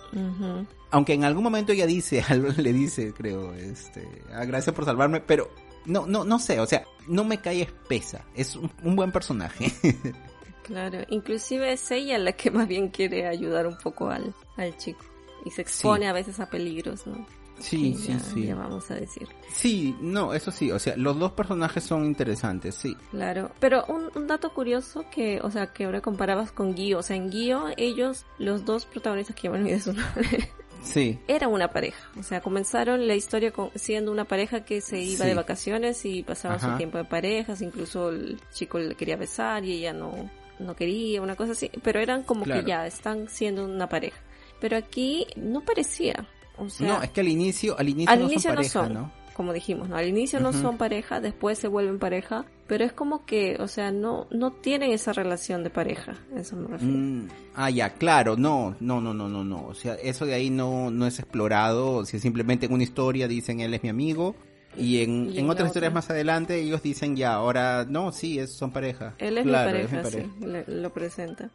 [0.92, 5.18] Aunque en algún momento ella dice, algo le dice, creo, este, ah, gracias por salvarme,
[5.18, 5.50] pero
[5.84, 8.24] no, no, no sé, o sea, no me cae espesa.
[8.36, 9.72] Es un, un buen personaje.
[10.72, 15.04] Claro, inclusive es ella la que más bien quiere ayudar un poco al, al chico.
[15.44, 16.06] Y se expone Sí.
[16.06, 17.26] a veces a peligros, ¿no?
[17.58, 18.46] sí, sí, ya- sí.
[18.46, 19.28] ya vamos a decir.
[19.52, 22.96] Sí, no, eso sí, o sea, los dos personajes son interesantes, sí.
[23.10, 27.02] Claro, pero un, un dato curioso que, o sea, que ahora comparabas con Guío, o
[27.02, 30.48] sea, en Guío ellos, los dos protagonistas que olvidé su nombre,
[30.82, 34.98] Sí, eran una pareja, o sea, comenzaron la historia con- siendo una pareja que se
[35.00, 35.28] iba Sí.
[35.28, 36.72] de vacaciones y pasaba Ajá.
[36.72, 40.28] su tiempo de parejas, incluso el chico le quería besar y ella no,
[40.62, 42.62] no quería, una cosa así, pero eran como Claro.
[42.62, 44.20] que ya están siendo una pareja.
[44.60, 48.24] Pero aquí no parecía, o sea, no, es que al inicio, al inicio al no
[48.26, 49.22] inicio son no pareja, son, ¿no?
[49.34, 49.96] como dijimos, ¿no?
[49.96, 53.90] Al inicio no son pareja, después se vuelven pareja, pero es como que, o sea,
[53.90, 56.96] no, no tienen esa relación de pareja, eso me refiero.
[56.96, 59.66] Mm, ah, ya, claro, no, no, no, no, no, no.
[59.66, 61.94] O sea, eso de ahí no, no es explorado.
[61.94, 64.36] O sea, simplemente en una historia dicen él es mi amigo.
[64.76, 65.94] Y en, Y en otras historias otra.
[65.94, 69.14] más adelante ellos dicen ya, ahora no, sí, es, son pareja.
[69.18, 71.50] Él es Claro, mi pareja, sí, le- lo presenta.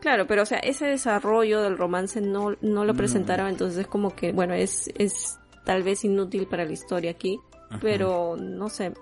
[0.00, 4.14] Claro, pero o sea, ese desarrollo del romance no, no lo presentaron, entonces es como
[4.14, 7.78] que, bueno, es, es tal vez inútil para la historia aquí, Ajá.
[7.82, 8.92] pero no sé,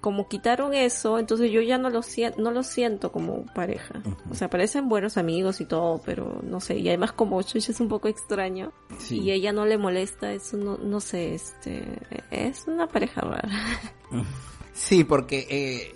[0.00, 4.02] como quitaron eso, entonces yo ya no lo siento, no lo siento como pareja.
[4.30, 7.80] O sea, parecen buenos amigos y todo, pero no sé, y además como Chucha es
[7.80, 9.20] un poco extraño Sí.
[9.20, 11.84] y ella no le molesta, eso no, no sé, este,
[12.30, 13.48] es una pareja rara.
[14.72, 15.94] Sí, porque, eh,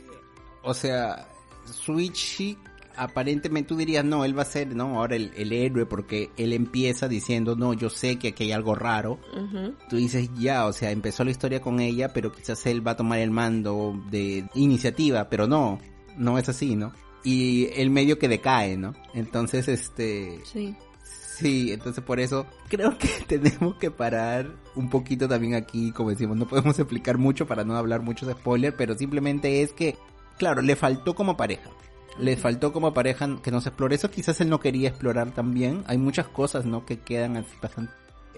[0.63, 1.29] o sea,
[1.65, 2.59] Suichi
[2.97, 6.53] aparentemente tú dirías, no, él va a ser, no, ahora el, el héroe porque él
[6.53, 9.19] empieza diciendo, no, yo sé que aquí hay algo raro.
[9.37, 9.75] Ujú.
[9.89, 12.97] Tú dices, ya, o sea, empezó la historia con ella, pero quizás él va a
[12.97, 15.79] tomar el mando de iniciativa, pero no,
[16.17, 16.93] no es así, ¿no?
[17.25, 18.95] Y el medio que decae, ¿no?
[19.15, 20.75] Entonces, este, Sí.
[21.03, 26.37] sí, entonces por eso creo que tenemos que parar un poquito también aquí, como decimos,
[26.37, 29.97] no podemos explicar mucho para no hablar muchos spoilers, pero simplemente es que,
[30.39, 31.71] claro, le faltó como pareja.
[32.19, 33.95] Le faltó como pareja que no se explore.
[33.95, 35.83] Eso quizás él no quería explorar también.
[35.87, 36.87] Hay muchas cosas, ¿no?
[36.87, 37.93] Que quedan así bastante...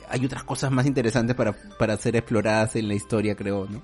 [0.08, 3.82] Hay otras cosas más interesantes para, para ser exploradas en la historia, creo, ¿no?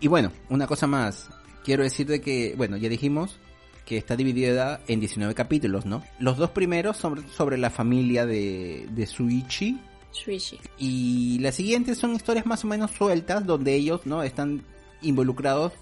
[0.00, 1.28] Y bueno, una cosa más.
[1.62, 3.38] Quiero decirte que, bueno, ya dijimos
[3.84, 6.02] que está dividida en 19 capítulos, ¿no?
[6.18, 9.78] Los dos primeros son sobre la familia de, de Suichi.
[10.12, 10.58] Shuichi.
[10.78, 14.22] Y las siguientes son historias más o menos sueltas, donde ellos, ¿no?
[14.22, 14.62] Están
[15.02, 15.72] involucrados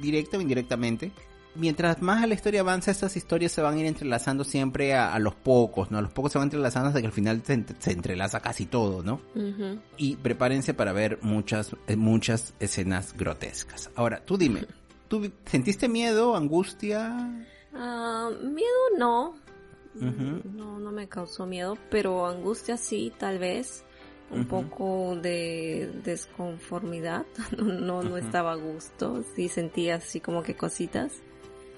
[0.00, 1.12] directa o indirectamente.
[1.56, 5.18] Mientras más la historia avanza, estas historias se van a ir entrelazando siempre a, a
[5.18, 5.98] los pocos, ¿no?
[5.98, 8.66] A los pocos se van entrelazando hasta que al final se, ent- se entrelaza casi
[8.66, 9.20] todo, ¿no?
[9.96, 13.90] Y prepárense para ver muchas eh, muchas escenas grotescas.
[13.94, 14.66] Ahora, tú dime,
[15.08, 17.16] ¿tú sentiste miedo, angustia?
[17.72, 19.34] Ah, miedo no.
[19.94, 23.84] No, no me causó miedo, pero angustia sí, tal vez.
[24.30, 27.24] Un poco de desconformidad.
[27.58, 29.22] No, no, no estaba a gusto.
[29.36, 31.12] Sí sentía así como que cositas.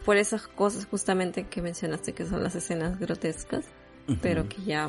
[0.07, 3.66] Por esas cosas justamente que mencionaste que son las escenas grotescas,
[4.23, 4.88] pero que ya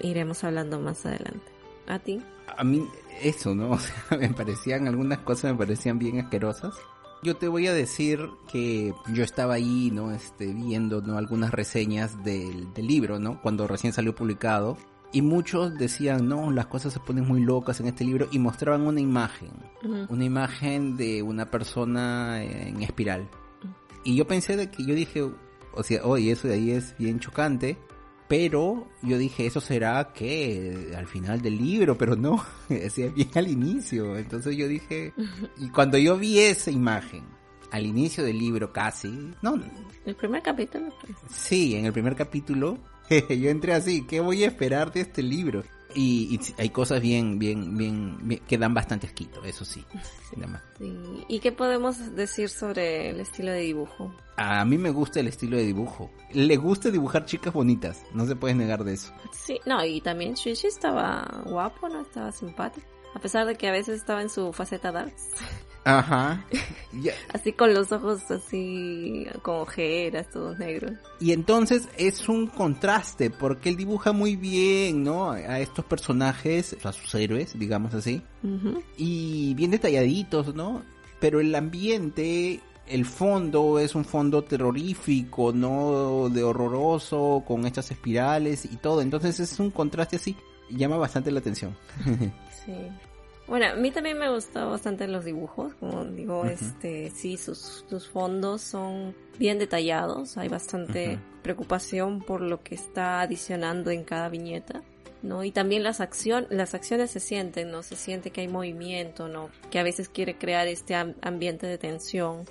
[0.00, 1.50] iremos hablando más adelante.
[1.88, 2.22] ¿A ti?
[2.56, 2.86] a mí
[3.22, 3.70] eso, ¿no?
[3.72, 6.74] O sea, me parecían algunas cosas me parecían bien asquerosas.
[7.22, 10.10] Yo te voy a decir que yo estaba ahí, ¿no?
[10.12, 11.18] Este, viendo, ¿no?
[11.18, 13.42] Algunas reseñas del, del libro, ¿no?
[13.42, 14.78] Cuando recién salió publicado.
[15.12, 18.86] Y muchos decían, no, las cosas se ponen muy locas en este libro y mostraban
[18.86, 19.50] una imagen.
[19.82, 20.06] Ujú.
[20.12, 23.28] una imagen de una persona en espiral.
[24.04, 27.20] Y yo pensé de que yo dije, o sea, oye, eso de ahí es bien
[27.20, 27.76] chocante,
[28.28, 33.48] pero yo dije, eso será que al final del libro, pero no, es bien al
[33.48, 34.16] inicio.
[34.16, 35.12] Entonces yo dije,
[35.58, 37.24] y cuando yo vi esa imagen,
[37.70, 39.60] al inicio del libro casi, no,
[40.04, 40.92] El primer capítulo.
[41.00, 41.16] pues.
[41.32, 42.78] sí, en el primer capítulo,
[43.10, 45.62] yo entré así, ¿qué voy a esperar de este libro?
[45.94, 49.84] Y, y hay cosas bien, bien, bien, bien- que dan bastante asquito, eso sí.
[50.36, 50.62] nada más.
[50.78, 50.96] Sí.
[51.28, 54.14] ¿Y qué podemos decir sobre el estilo de dibujo?
[54.36, 56.10] A mí me gusta el estilo de dibujo.
[56.32, 59.12] Le gusta dibujar chicas bonitas, no se puede negar de eso.
[59.32, 62.00] Sí, no, y también Shuichi estaba guapo, ¿no?
[62.02, 62.86] Estaba simpático.
[63.14, 65.28] A pesar de que a veces estaba en su faceta darks.
[65.84, 66.44] Ajá.
[67.32, 70.92] Así con los ojos así, con ojeras, todos negros.
[71.20, 75.30] Y entonces es un contraste porque él dibuja muy bien, ¿no?
[75.30, 78.22] A estos personajes, a sus héroes, digamos así.
[78.96, 80.82] Y bien detalladitos, ¿no?
[81.20, 86.28] Pero el ambiente, el fondo es un fondo terrorífico, ¿no?
[86.28, 89.00] De horroroso, con estas espirales y todo.
[89.00, 90.36] Entonces es un contraste así,
[90.68, 91.76] llama bastante la atención.
[92.66, 92.74] Sí.
[93.50, 98.08] Bueno, a mí también me gustó bastante los dibujos, como digo, este, sí, sus, sus
[98.08, 104.82] fondos son bien detallados, hay bastante preocupación por lo que está adicionando en cada viñeta,
[105.22, 105.42] ¿no?
[105.42, 107.82] Y también las acción, las acciones se sienten, ¿no?
[107.82, 109.50] Se siente que hay movimiento, ¿no?
[109.72, 112.44] Que a veces quiere crear este am- ambiente de tensión,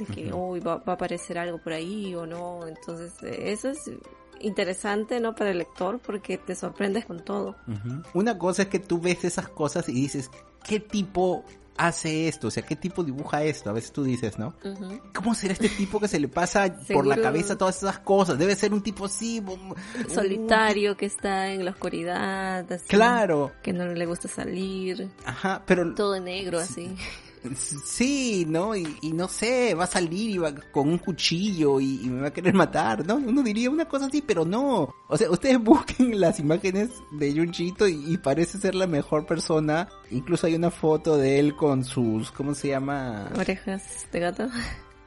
[0.00, 3.70] de que, uy, va, va a aparecer algo por ahí o no, entonces eh, eso
[3.70, 3.78] es
[4.40, 5.34] interesante, ¿no?
[5.34, 7.56] Para el lector porque te sorprendes con todo.
[8.14, 10.30] Una cosa es que tú ves esas cosas y dices,
[10.64, 11.44] ¿qué tipo
[11.76, 12.48] hace esto?
[12.48, 13.70] O sea, ¿qué tipo dibuja esto?
[13.70, 14.54] A veces tú dices, ¿no?
[14.64, 15.00] Ujú.
[15.14, 18.38] ¿Cómo será este tipo que se le pasa por la cabeza todas esas cosas?
[18.38, 19.42] Debe ser un tipo así,
[20.12, 25.94] solitario que está en la oscuridad, así, Claro, que no le gusta salir, ajá, pero
[25.94, 26.94] todo negro así.
[27.56, 28.76] Sí, ¿no?
[28.76, 32.22] Y, y no sé, va a salir y va con un cuchillo y, y me
[32.22, 33.16] va a querer matar, ¿no?
[33.16, 34.94] Uno diría una cosa así, pero no.
[35.08, 39.88] O sea, ustedes busquen las imágenes de Junchito y, y parece ser la mejor persona.
[40.10, 43.30] Incluso hay una foto de él con sus, ¿cómo se llama?
[43.36, 44.48] Orejas de gato.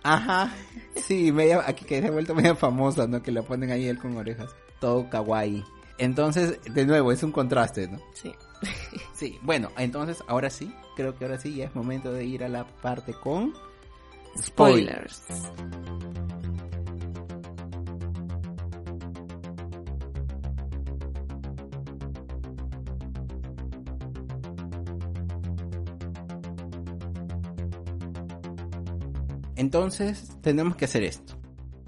[0.03, 0.53] Ajá.
[0.95, 3.21] Sí, media, aquí que se ha vuelto media famosa, ¿no?
[3.21, 4.49] Que la ponen ahí él con orejas.
[4.79, 5.63] Todo kawaii.
[5.97, 7.99] Entonces, de nuevo, es un contraste, ¿no?
[8.13, 8.33] Sí.
[9.13, 12.49] Sí, bueno, entonces ahora sí, creo que ahora sí ya es momento de ir a
[12.49, 13.53] la parte con
[14.37, 15.23] Spoilers.
[29.55, 31.42] Entonces, tenemos que hacer esto.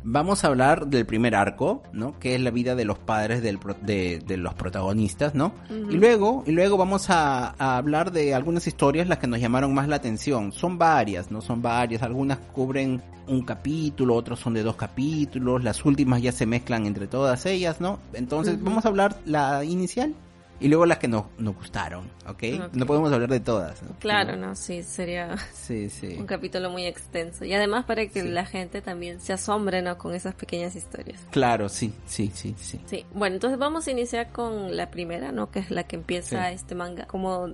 [0.07, 2.17] Vamos a hablar del primer arco, ¿no?
[2.19, 5.51] Que es la vida de los padres del pro- de, de los protagonistas, ¿no?
[5.69, 9.73] Y luego, y luego vamos a, a hablar de algunas historias las que nos llamaron
[9.73, 10.51] más la atención.
[10.51, 11.41] Son varias, ¿no?
[11.41, 12.03] Son varias.
[12.03, 15.63] Algunas cubren un capítulo, otros son de dos capítulos.
[15.63, 17.97] Las últimas ya se mezclan entre todas ellas, ¿no?
[18.13, 20.13] Entonces, vamos a hablar la inicial
[20.59, 22.43] y luego las que nos, nos gustaron, ¿ok?
[22.65, 22.73] Ok.
[22.73, 23.81] No podemos hablar de todas.
[23.83, 23.89] ¿no?
[23.99, 26.15] Claro, no, sí, sería Sí, sí.
[26.19, 27.43] un capítulo muy extenso.
[27.45, 28.27] Y además para que Sí.
[28.29, 29.97] la gente también se asombre, ¿no?
[29.97, 31.19] Con esas pequeñas historias.
[31.31, 32.79] Claro, sí, sí, sí, sí.
[32.85, 35.51] Sí, bueno, entonces vamos a iniciar con la primera, ¿no?
[35.51, 37.05] Que es la que empieza este manga.
[37.05, 37.49] Como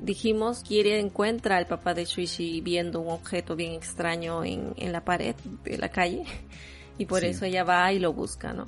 [0.00, 5.04] dijimos, quiere encuentra al papá de Shuichi viendo un objeto bien extraño en, en la
[5.04, 5.34] pared
[5.64, 6.24] de la calle.
[6.98, 8.66] Y por eso ella va y lo busca, ¿no?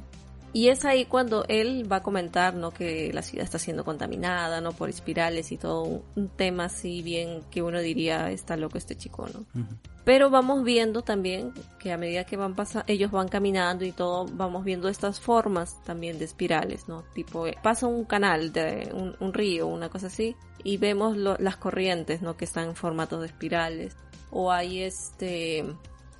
[0.54, 2.70] Y es ahí cuando él va a comentar, ¿no?
[2.70, 4.72] Que la ciudad está siendo contaminada, ¿no?
[4.72, 8.96] Por espirales y todo un, un tema así bien que uno diría, está loco este
[8.96, 9.40] chico, ¿no?
[9.60, 9.74] Ujú.
[10.04, 14.26] Pero vamos viendo también que a medida que van pasando, ellos van caminando y todo,
[14.32, 17.02] vamos viendo estas formas también de espirales, ¿no?
[17.14, 21.36] Tipo, eh, pasa un canal de un, un río, una cosa así, y vemos lo-
[21.38, 22.36] las corrientes, ¿no?
[22.36, 23.96] Que están en formatos de espirales.
[24.30, 25.64] O hay este,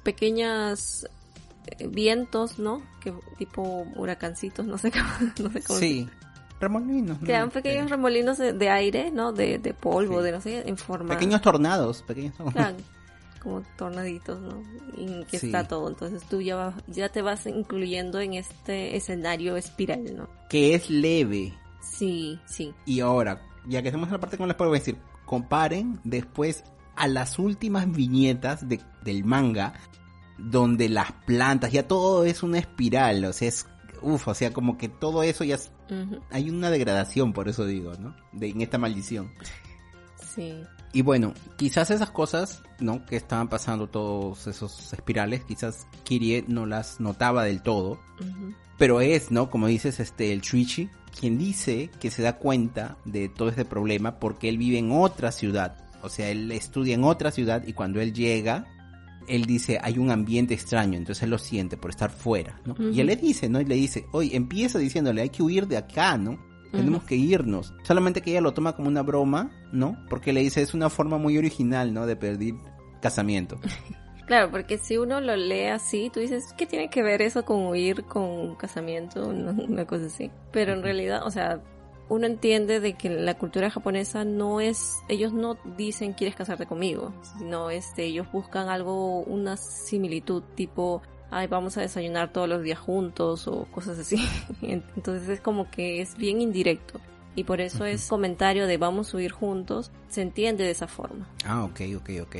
[0.03, 1.09] pequeñas
[1.91, 2.83] vientos, ¿no?
[3.01, 5.05] Que tipo huracancitos, no sé cómo,
[5.43, 6.09] no sé cómo Sí.
[6.61, 7.21] Remolinos.
[7.21, 7.27] ¿no?
[7.27, 9.33] Quedan pequeños remolinos de, de aire, ¿no?
[9.33, 10.25] De, de polvo, Sí.
[10.25, 11.13] de no sé, en forma...
[11.15, 12.55] Pequeños tornados, pequeños tornados.
[12.55, 12.77] Claro,
[13.43, 14.63] como tornaditos, ¿no?
[14.97, 15.47] Y que Sí.
[15.47, 15.89] está todo.
[15.89, 20.29] Entonces tú ya, vas- ya te vas incluyendo en este escenario espiral, ¿no?
[20.49, 21.53] Que es leve.
[21.83, 22.73] Sí, sí.
[22.87, 24.97] Y ahora, ya que estamos en la parte con las puedo decir,
[25.27, 26.65] comparen después
[26.97, 29.75] a las últimas viñetas de, del manga,
[30.39, 33.67] donde las plantas, ya todo es una espiral, o sea, es,
[34.03, 35.71] uff, o sea, como que todo eso ya es-
[36.31, 38.15] hay una degradación, por eso digo, ¿no?
[38.33, 39.31] De, en esta maldición.
[40.35, 40.63] Sí.
[40.93, 43.05] Y bueno, quizás esas cosas, ¿no?
[43.05, 48.01] Que estaban pasando todos esos espirales, quizás Kirie no las notaba del todo,
[48.79, 49.51] pero es, ¿no?
[49.51, 54.19] Como dices, este, el Shuichi, quien dice que se da cuenta de todo este problema
[54.19, 55.77] porque él vive en otra ciudad.
[56.03, 58.67] O sea, él estudia en otra ciudad y cuando él llega,
[59.29, 62.75] él dice, hay un ambiente extraño, entonces él lo siente por estar fuera, ¿no?
[62.91, 63.61] Y él le dice, ¿no?
[63.61, 66.39] Y le dice, oye, empieza diciéndole, hay que huir de acá, ¿no?
[66.73, 67.73] Tenemos que irnos.
[67.85, 69.97] Solamente que ella lo toma como una broma, ¿no?
[70.11, 72.05] Porque le dice, es una forma muy original, ¿no?
[72.05, 72.57] De pedir
[73.01, 73.61] casamiento.
[74.27, 77.67] Claro, porque si uno lo lee así, tú dices, ¿qué tiene que ver eso con
[77.67, 80.31] huir, con un casamiento, una, cosa así?
[80.51, 81.61] Pero en realidad, o sea,
[82.09, 87.13] uno entiende de que la cultura japonesa no es, ellos no dicen quieres casarte conmigo,
[87.39, 92.79] sino este, ellos buscan algo, una similitud, tipo, ay, vamos a desayunar todos los días
[92.79, 94.17] juntos o cosas así.
[94.63, 97.01] Entonces es como que es bien indirecto.
[97.37, 101.29] Y por eso es comentario de vamos a huir juntos, se entiende de esa forma.
[101.45, 102.37] Ah, ok, ok, ok.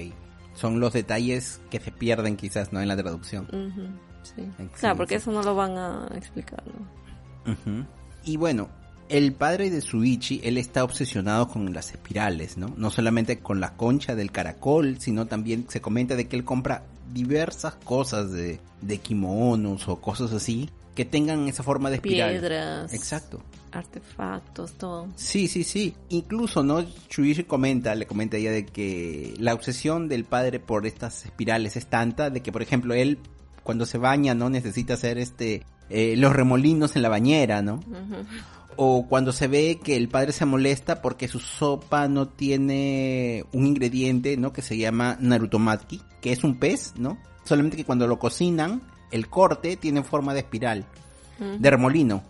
[0.55, 2.81] Son los detalles que se pierden quizás, ¿no?
[2.81, 3.47] En la traducción.
[3.47, 3.89] Ujú,
[4.23, 4.49] sí.
[4.57, 7.53] Sí, Claro, porque eso no lo van a explicar, ¿no?
[7.53, 7.85] Ujú.
[8.25, 8.69] Y bueno,
[9.09, 12.73] el padre de Suichi, él está obsesionado con las espirales, ¿no?
[12.77, 16.85] No solamente con la concha del caracol, sino también se comenta de que él compra
[17.13, 22.31] diversas cosas de, de kimonos o cosas así que tengan esa forma de espiral.
[22.31, 23.43] Piedras, Exacto.
[23.73, 25.09] artefactos, todo.
[25.17, 25.95] Sí, sí, sí.
[26.09, 26.85] Incluso, ¿no?
[27.11, 31.87] Shuichi comenta, le comenta ella de que la obsesión del padre por estas espirales es
[31.87, 33.19] tanta de que, por ejemplo, él
[33.63, 34.51] cuando se baña, ¿no?
[34.51, 37.81] Necesita hacer este, eh, los remolinos en la bañera, ¿no?
[38.77, 43.67] O cuando se ve que el padre se molesta porque su sopa no tiene un
[43.67, 44.53] ingrediente, ¿no?
[44.53, 47.19] Que se llama narutomaki, que es un pez, ¿no?
[47.45, 50.87] Solamente que cuando lo cocinan, el corte tiene forma de espiral,
[51.39, 52.23] de remolino.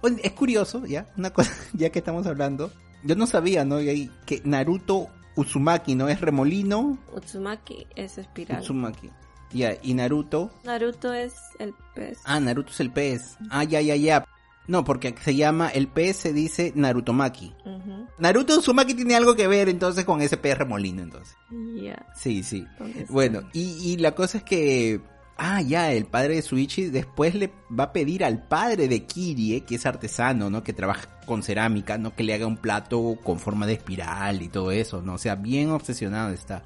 [0.00, 2.70] Oye, Es curioso, ya, una cosa, ya que estamos hablando.
[3.04, 3.78] Yo no sabía, ¿no?
[3.78, 6.08] Que Naruto Uzumaki, ¿no?
[6.08, 8.62] Es remolino Utsumaki es espiral.
[8.62, 9.10] Uzumaki.
[9.52, 10.50] Ya, y Naruto.
[10.64, 12.18] Naruto es el pez.
[12.24, 13.36] Ah, Naruto es el pez.
[13.50, 14.24] Ah, ya, ya, ya.
[14.68, 17.52] No, porque se llama, el pez se dice Narutomaki.
[17.64, 18.06] Ujú.
[18.18, 21.36] Naruto Uzumaki tiene algo que ver entonces con ese pez remolino, entonces.
[21.76, 22.06] Ya.
[22.14, 22.66] Sí, sí.
[23.08, 25.00] Bueno, y, y la cosa es que...
[25.38, 29.64] Ah, ya, el padre de Suichi después le va a pedir al padre de Kirie,
[29.64, 30.62] que es artesano, ¿no?
[30.62, 32.16] Que trabaja con cerámica, ¿no?
[32.16, 35.12] Que le haga un plato con forma de espiral y todo eso, ¿no?
[35.12, 36.62] O sea, bien obsesionado está.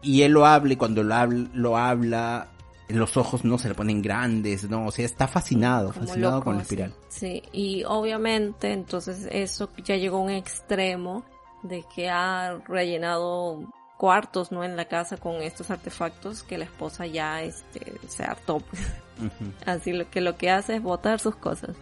[0.00, 2.48] Y él lo habla y cuando lo habla, lo habla
[2.88, 4.86] los ojos no se le ponen grandes, ¿no?
[4.86, 6.94] O sea, está fascinado, Como fascinado loco, con la espiral.
[7.08, 11.24] Sí, y obviamente entonces eso ya llegó a un extremo
[11.62, 13.64] de que ha rellenado
[13.96, 14.62] cuartos, ¿no?
[14.62, 18.82] En la casa con estos artefactos que la esposa ya, este, se hartó, pues.
[19.66, 21.76] Así lo que lo que hace es botar sus cosas.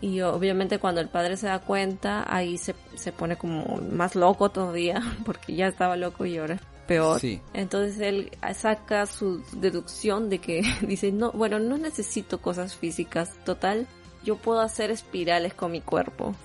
[0.00, 4.50] Y obviamente cuando el padre se da cuenta, ahí se, se pone como más loco
[4.50, 6.58] todavía, porque ya estaba loco y ahora
[6.90, 7.20] peor.
[7.20, 7.40] Sí.
[7.54, 13.86] Entonces él saca su deducción de que dice, no, bueno, no necesito cosas físicas, total,
[14.24, 16.34] yo puedo hacer espirales con mi cuerpo.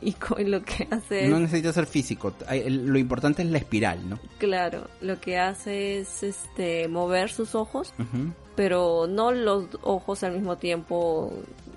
[0.00, 4.08] Y con lo que hace es, No necesita ser físico, lo importante es la espiral,
[4.08, 4.20] ¿no?
[4.38, 7.92] claro, lo que hace es este mover sus ojos,
[8.54, 11.32] pero no los ojos al mismo tiempo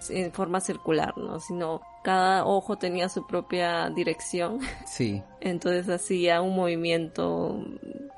[0.09, 1.39] en forma circular, ¿no?
[1.39, 7.63] Sino cada ojo tenía su propia dirección, Sí, entonces hacía un movimiento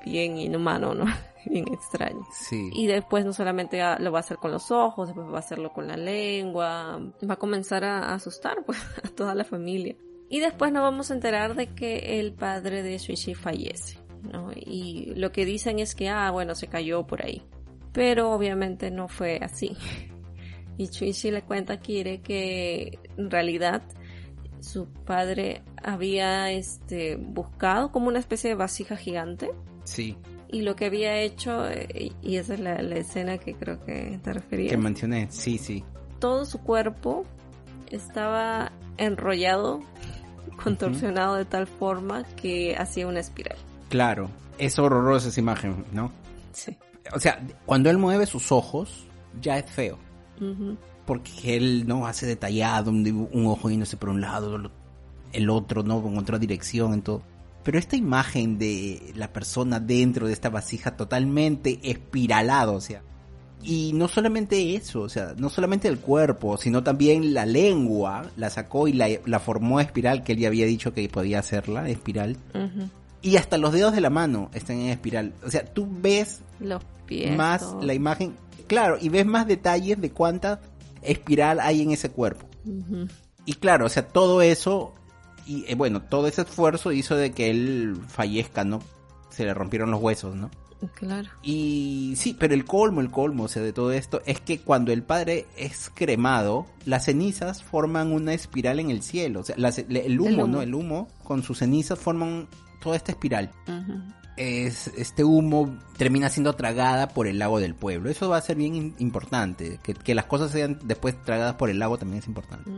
[0.04, 1.04] bien inhumano, ¿no?
[1.46, 2.26] Bien extraño.
[2.32, 2.70] sí.
[2.72, 5.40] Y después no solamente a- lo va a hacer con los ojos, después va a
[5.40, 9.94] hacerlo con la lengua, va a comenzar a a asustar pues a toda la familia.
[10.30, 14.52] Y después nos vamos a enterar de que el padre de Shuichi fallece, ¿no?
[14.54, 17.42] Y lo que dicen es que, ah, bueno, se cayó por ahí.
[17.92, 19.76] Pero obviamente no fue así.
[20.76, 23.82] Y Shuichi le cuenta a Kire que en realidad
[24.60, 29.50] su padre había este buscado como una especie de vasija gigante
[29.84, 30.16] Sí,
[30.48, 31.66] y lo que había hecho,
[32.22, 35.84] y esa es la, la escena que creo que te referías, que mencioné, sí, sí.
[36.20, 37.24] todo su cuerpo
[37.90, 39.80] estaba enrollado,
[40.62, 43.58] contorsionado de tal forma que hacía una espiral.
[43.88, 46.12] Claro, es horrorosa esa imagen, ¿no?
[46.52, 46.76] Sí.
[47.12, 49.06] O sea, cuando él mueve sus ojos,
[49.40, 49.98] ya es feo.
[51.06, 54.70] Porque él no hace detallado un, un ojo yéndose por un lado, lo-
[55.32, 55.98] el otro, ¿no?
[56.06, 57.22] En otra dirección, en todo.
[57.62, 63.02] Pero esta imagen de la persona dentro de esta vasija totalmente espiralado, o sea.
[63.62, 68.50] Y no solamente eso, o sea, no solamente el cuerpo, sino también la lengua, la
[68.50, 72.36] sacó y la, la formó espiral, que él ya había dicho que podía hacerla, espiral.
[73.22, 75.32] Y hasta los dedos de la mano están en espiral.
[75.46, 77.34] O sea, tú ves Los pies.
[77.34, 77.80] más todo.
[77.82, 78.34] la imagen,
[78.74, 80.60] claro, y ves más detalles de cuánta
[81.02, 82.46] espiral hay en ese cuerpo.
[83.46, 84.94] Y claro, o sea, todo eso,
[85.46, 88.80] y eh, bueno, todo ese esfuerzo hizo de que él fallezca, ¿no?
[89.30, 90.50] Se le rompieron los huesos, ¿no?
[90.94, 91.30] Claro.
[91.42, 94.92] Y sí, pero el colmo, el colmo, o sea, de todo esto, es que cuando
[94.92, 99.40] el padre es cremado, las cenizas forman una espiral en el cielo.
[99.40, 100.46] O sea, las- el humo, El humo.
[100.46, 100.62] ¿no?
[100.62, 102.48] El humo, con sus cenizas forman
[102.82, 103.50] toda esta espiral.
[103.66, 103.98] Ujú.
[104.36, 108.10] Es, este humo termina siendo tragada por el lago del pueblo.
[108.10, 109.78] Eso va a ser bien importante.
[109.82, 112.70] Que, que las cosas sean después tragadas por el lago también es importante.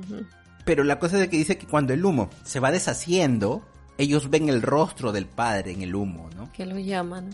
[0.65, 3.63] Pero la cosa es que dice que cuando el humo se va deshaciendo,
[3.99, 6.53] ellos ven el rostro del padre en el humo, ¿no?
[6.53, 7.31] Que lo llaman.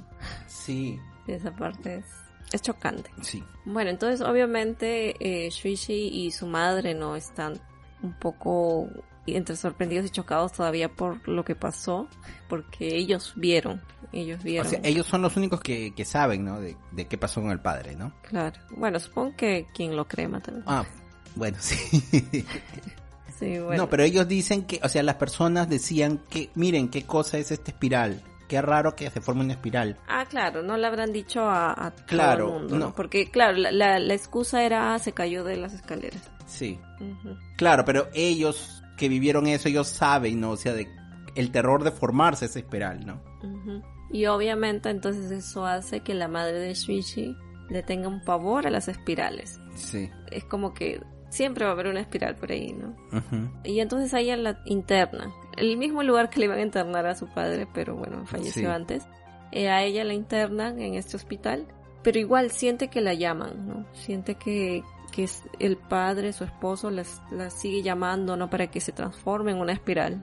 [0.47, 2.05] Sí, Esa parte es,
[2.53, 3.11] es chocante.
[3.23, 3.43] sí.
[3.65, 7.61] Bueno, entonces obviamente eh, Shuichi y su madre no están
[8.03, 8.89] un poco
[9.27, 12.09] entre sorprendidos y chocados todavía por lo que pasó,
[12.49, 13.81] porque ellos vieron,
[14.13, 14.69] ellos O vieron.
[14.69, 16.61] sea, ellos son los únicos que, que saben, ¿no?
[16.61, 18.13] De, de qué pasó con el padre, ¿no?
[18.23, 18.61] Claro.
[18.77, 20.65] Bueno, supongo que quien lo crema también.
[20.67, 20.85] Ah,
[21.37, 21.77] bueno, sí.
[23.39, 23.85] sí, bueno.
[23.85, 27.51] No, pero ellos dicen que, o sea, las personas decían que, miren qué cosa es
[27.53, 29.97] esta espiral, qué raro que se forme una espiral.
[30.09, 32.87] Ah, claro, no le habrán dicho a, a Claro, todo el mundo, ¿no?
[32.87, 32.95] no.
[32.95, 36.23] Porque, claro, la, la, la excusa era, ah, se cayó de las escaleras.
[36.47, 36.79] Sí.
[37.57, 40.51] Claro, pero ellos que vivieron eso, ellos saben, ¿no?
[40.53, 40.87] O sea, de
[41.35, 43.21] el terror de formarse esa espiral, ¿no?
[44.13, 47.35] Y obviamente entonces eso hace que la madre de Shuichi
[47.69, 49.59] le tenga un pavor a las espirales.
[49.75, 50.09] Sí.
[50.31, 51.01] Es como que
[51.31, 52.95] siempre va a haber una espiral por ahí, ¿no?
[53.65, 55.33] Y entonces a ella la interna.
[55.57, 58.73] El mismo lugar que le iban a internar a su padre, pero bueno, falleció Sí.
[58.73, 59.05] antes.
[59.51, 61.67] Eh, a ella la internan en este hospital,
[62.05, 63.85] pero igual siente que la llaman, ¿no?
[63.95, 68.51] Siente que, que es el padre, su esposo, las- la sigue llamando, ¿no?
[68.51, 70.21] Para que se transforme en una espiral,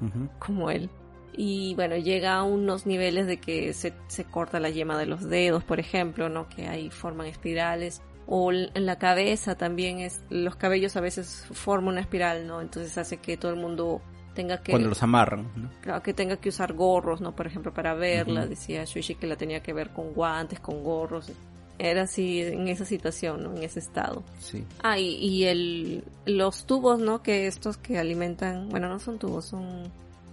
[0.38, 0.88] como él.
[1.36, 5.28] Y bueno, llega a unos niveles de que se, se corta la yema de los
[5.28, 6.48] dedos, por ejemplo, ¿no?
[6.48, 8.02] Que ahí forman espirales.
[8.26, 12.60] O en la cabeza también es, los cabellos a veces forman una espiral, ¿no?
[12.60, 14.02] Entonces hace que todo el mundo
[14.34, 15.70] tenga que, Cuando los amarran, ¿no?
[15.80, 17.34] claro, que tenga que usar gorros, ¿no?
[17.34, 18.44] Por ejemplo, para verla.
[18.46, 21.32] Decía Shuichi que la tenía que ver con guantes, con gorros.
[21.78, 23.54] Era así en esa situación, ¿no?
[23.56, 24.24] En ese estado.
[24.40, 24.64] Sí.
[24.82, 27.22] Ah, y, y el, los tubos, ¿no?
[27.22, 29.84] Que estos que alimentan, bueno, no son tubos, son,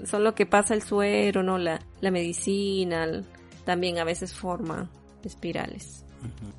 [0.05, 1.57] son lo que pasa el suero, ¿no?
[1.59, 3.25] La, la medicina, el-
[3.63, 4.89] también a veces forma
[5.23, 6.01] espirales.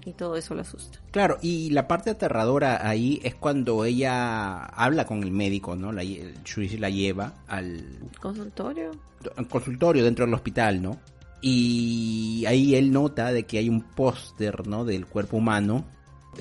[0.04, 1.00] Y todo eso lo asusta.
[1.10, 5.90] Claro, y la parte aterradora ahí es cuando ella habla con el médico, ¿no?
[5.90, 7.84] La, Shuichi la lleva al,
[8.20, 8.92] ¿Consultorio?
[9.36, 11.00] al consultorio dentro del hospital, ¿no?
[11.48, 14.84] Y ahí él nota de que hay un póster, ¿no?
[14.84, 15.84] Del cuerpo humano.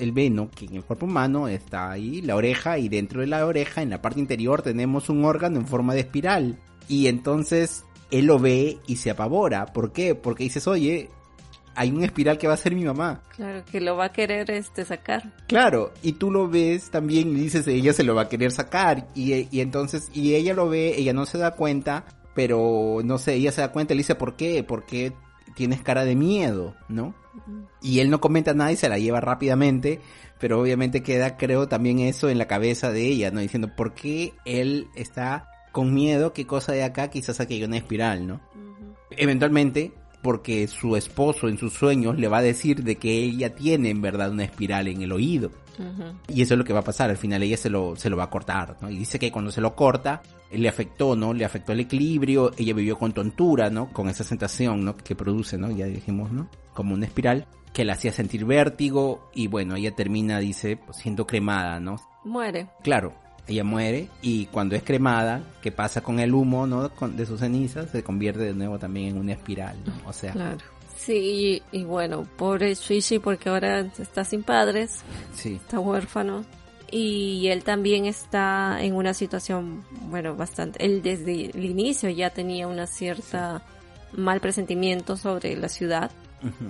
[0.00, 0.50] Él ve, ¿no?
[0.50, 3.90] Que en el cuerpo humano está ahí la oreja y dentro de la oreja, en
[3.90, 6.58] la parte interior, tenemos un órgano en forma de espiral.
[6.88, 9.66] Y entonces él lo ve y se apavora.
[9.66, 10.16] ¿Por qué?
[10.16, 11.08] Porque dices, oye,
[11.76, 13.22] hay un espiral que va a ser mi mamá.
[13.36, 15.32] Claro, que lo va a querer este sacar.
[15.46, 19.06] Claro, y tú lo ves también y dices, ella se lo va a querer sacar.
[19.14, 22.06] Y, y entonces, y ella lo ve, ella no se da cuenta,
[22.36, 24.62] pero no sé, ella se da cuenta y le dice, ¿por qué?
[24.62, 25.14] Porque
[25.54, 27.14] tienes cara de miedo, ¿no?
[27.80, 30.00] Y él no comenta nada y se la lleva rápidamente,
[30.38, 33.40] pero obviamente queda, creo, también eso en la cabeza de ella, ¿no?
[33.40, 36.34] Diciendo, ¿por qué él está con miedo?
[36.34, 37.08] ¿Qué cosa de acá?
[37.08, 38.40] Quizás aquí hay una espiral, ¿no?
[39.10, 43.90] Eventualmente, porque su esposo en sus sueños le va a decir de que ella tiene
[43.90, 45.50] en verdad una espiral en el oído.
[46.28, 48.16] Y eso es lo que va a pasar, al final ella se lo, se lo
[48.16, 48.88] va a cortar, ¿no?
[48.88, 51.34] Y dice que cuando se lo corta, le afectó, ¿no?
[51.34, 53.92] Le afectó el equilibrio, ella vivió con tontura, ¿no?
[53.92, 54.96] Con esa sensación, ¿no?
[54.96, 55.70] Que produce, ¿no?
[55.70, 56.48] Ya dijimos, ¿no?
[56.72, 61.26] Como una espiral que la hacía sentir vértigo y bueno, ella termina, dice, pues, siendo
[61.26, 61.96] cremada, ¿no?
[62.24, 62.68] Muere.
[62.82, 63.12] Claro,
[63.48, 66.90] ella muere y cuando es cremada, ¿qué pasa con el humo, ¿no?
[66.90, 69.92] Con- de sus cenizas, se convierte de nuevo también en una espiral, ¿no?
[70.08, 70.58] O sea, Claro.
[70.96, 75.02] Sí, y, y bueno, pobre Shuichi porque ahora está sin padres,
[75.34, 75.54] sí.
[75.54, 76.44] está huérfano.
[76.90, 80.84] Y él también está en una situación, bueno, bastante...
[80.84, 83.62] Él desde el inicio ya tenía una cierta
[84.12, 86.10] mal presentimiento sobre la ciudad.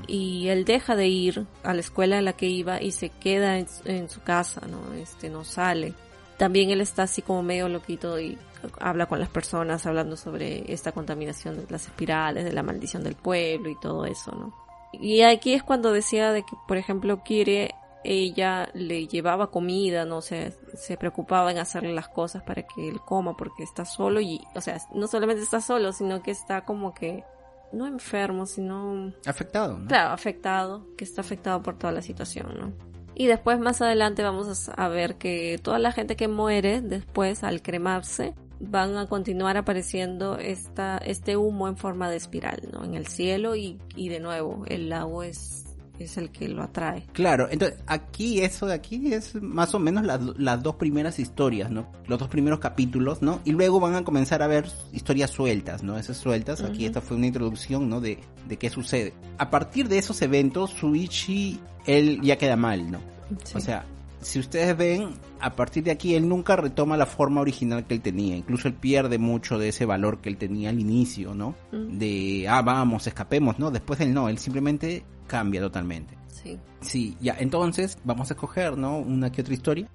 [0.06, 3.58] Y él deja de ir a la escuela a la que iba y se queda
[3.58, 4.94] en, su- en su casa, ¿no?
[4.94, 5.92] Este, no sale.
[6.36, 8.38] También él está así como medio loquito y
[8.78, 13.14] habla con las personas hablando sobre esta contaminación de las espirales, de la maldición del
[13.14, 14.54] pueblo y todo eso, ¿no?
[14.92, 17.74] Y aquí es cuando decía de que, por ejemplo, Kire,
[18.04, 23.00] ella le llevaba comida, no sé, se preocupaba en hacerle las cosas para que él
[23.00, 26.94] coma porque está solo y, o sea, no solamente está solo, sino que está como
[26.94, 27.24] que,
[27.72, 29.88] no enfermo, sino Afectado, ¿no?
[29.88, 32.95] Claro, afectado, que está afectado por toda la situación, ¿no?
[33.18, 37.62] Y después más adelante vamos a ver que toda la gente que muere después al
[37.62, 42.84] cremarse van a continuar apareciendo esta, este humo en forma de espiral, ¿no?
[42.84, 45.65] En el cielo y, y de nuevo el agua es,
[45.98, 47.04] es el que lo atrae.
[47.12, 51.70] Claro, entonces aquí eso de aquí es más o menos las, las dos primeras historias,
[51.70, 51.86] ¿no?
[52.06, 53.40] Los dos primeros capítulos, ¿no?
[53.44, 55.98] Y luego van a comenzar a ver historias sueltas, ¿no?
[55.98, 58.00] Esas sueltas, aquí esta fue una introducción, ¿no?
[58.00, 58.18] De,
[58.48, 59.14] de qué sucede.
[59.38, 63.00] A partir de esos eventos, Suichi, él ya queda mal, ¿no?
[63.44, 63.54] Sí.
[63.56, 63.84] O sea,
[64.26, 65.10] si ustedes ven,
[65.40, 68.36] a partir de aquí él nunca retoma la forma original que él tenía.
[68.36, 71.54] Incluso él pierde mucho de ese valor que él tenía al inicio, ¿no?
[71.70, 71.98] Mm.
[71.98, 73.70] De, ah, vamos, escapemos, ¿no?
[73.70, 76.16] Después él no, él simplemente cambia totalmente.
[76.28, 76.58] sí.
[76.80, 78.98] Sí, ya, entonces vamos a escoger, ¿no?
[78.98, 79.90] Una que otra historia.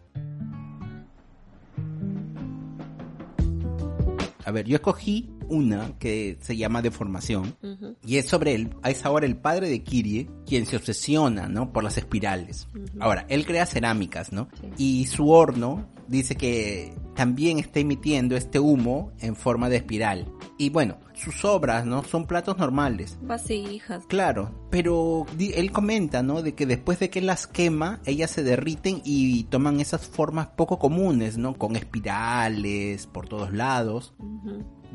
[4.43, 7.55] A ver, yo escogí una que se llama Deformación.
[7.61, 11.71] Ujú, Y es sobre él, es ahora el padre de Kirie, quien se obsesiona, ¿no?
[11.71, 12.67] Por las espirales.
[12.99, 14.47] Ahora, él crea cerámicas, ¿no?
[14.77, 15.01] Sí.
[15.01, 20.31] Y su horno dice que también está emitiendo este humo en forma de espiral.
[20.57, 22.03] Y bueno, sus obras, ¿no?
[22.03, 23.17] Son platos normales.
[23.21, 24.05] Vasijas.
[24.07, 26.41] Claro, pero él comenta, ¿no?
[26.41, 30.79] De que después de que las quema, ellas se derriten y toman esas formas poco
[30.79, 31.53] comunes, ¿no?
[31.55, 34.13] Con espirales por todos lados.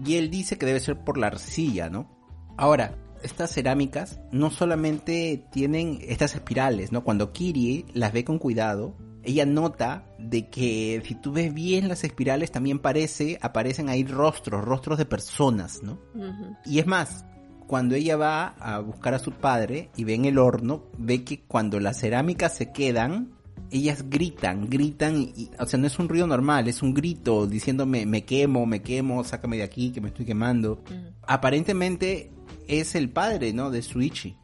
[0.05, 2.11] Y él dice que debe ser por la arcilla, ¿no?
[2.57, 7.05] Ahora, estas cerámicas no solamente tienen estas espirales, ¿no?
[7.05, 12.05] Cuando Kirie las ve con cuidado, ella nota de que si tú ves bien las
[12.05, 15.99] espirales también parece, aparecen ahí rostros, rostros de personas, ¿no?
[16.64, 17.24] Y es más,
[17.66, 21.40] cuando ella va a buscar a su padre y ve en el horno, ve que
[21.40, 23.36] cuando las cerámicas se quedan,
[23.71, 28.07] ellas gritan, gritan, y, o sea, no es un ruido normal, es un grito diciéndome,
[28.07, 30.83] me quemo, me quemo, sácame de aquí, que me estoy quemando.
[31.23, 32.31] Aparentemente
[32.69, 33.71] es el padre, ¿no?
[33.71, 34.37] De Suichi.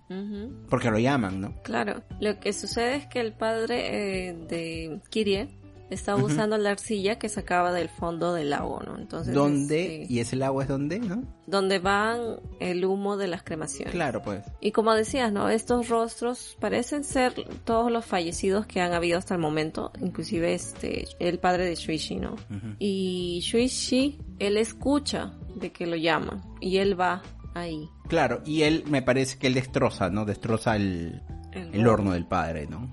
[0.68, 1.54] Porque lo llaman, ¿no?
[1.62, 2.02] Claro.
[2.20, 5.48] Lo que sucede es que el padre eh, de Kirie
[5.94, 8.98] estaba usando la arcilla que sacaba del fondo del lago, ¿no?
[8.98, 10.06] Entonces, ¿Dónde?
[10.08, 11.24] ¿Y ese lago es dónde, no?
[11.46, 13.92] Donde van el humo de las cremaciones.
[13.92, 14.42] Claro, pues.
[14.60, 15.48] Y como decías, ¿no?
[15.48, 17.34] Estos rostros parecen ser
[17.64, 22.16] todos los fallecidos que han habido hasta el momento, inclusive este, el padre de Shuichi,
[22.16, 22.36] ¿no?
[22.78, 27.22] Y Shuichi, él escucha de que lo llaman y él va
[27.54, 27.88] ahí.
[28.08, 30.24] Claro, y él me parece que él destroza, ¿no?
[30.24, 31.22] Destroza el,
[31.52, 32.92] el, horno del padre, ¿no?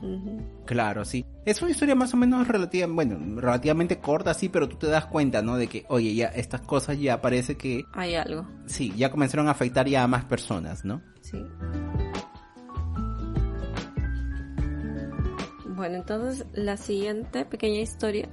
[0.66, 1.26] Claro, sí.
[1.45, 5.05] Es una historia más o menos relativa, bueno, relativamente corta, sí, pero tú te das
[5.05, 5.57] cuenta, ¿no?
[5.57, 7.86] De que, oye, ya estas cosas ya parece que...
[7.93, 8.47] Hay algo.
[8.66, 11.01] Sí, ya comenzaron a afectar ya a más personas, ¿no?
[11.22, 11.38] Sí.
[15.66, 18.28] Bueno, entonces la siguiente pequeña historia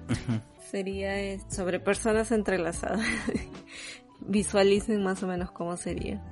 [0.70, 3.00] sería eh, sobre personas entrelazadas.
[4.26, 6.22] visualicen más o menos cómo sería.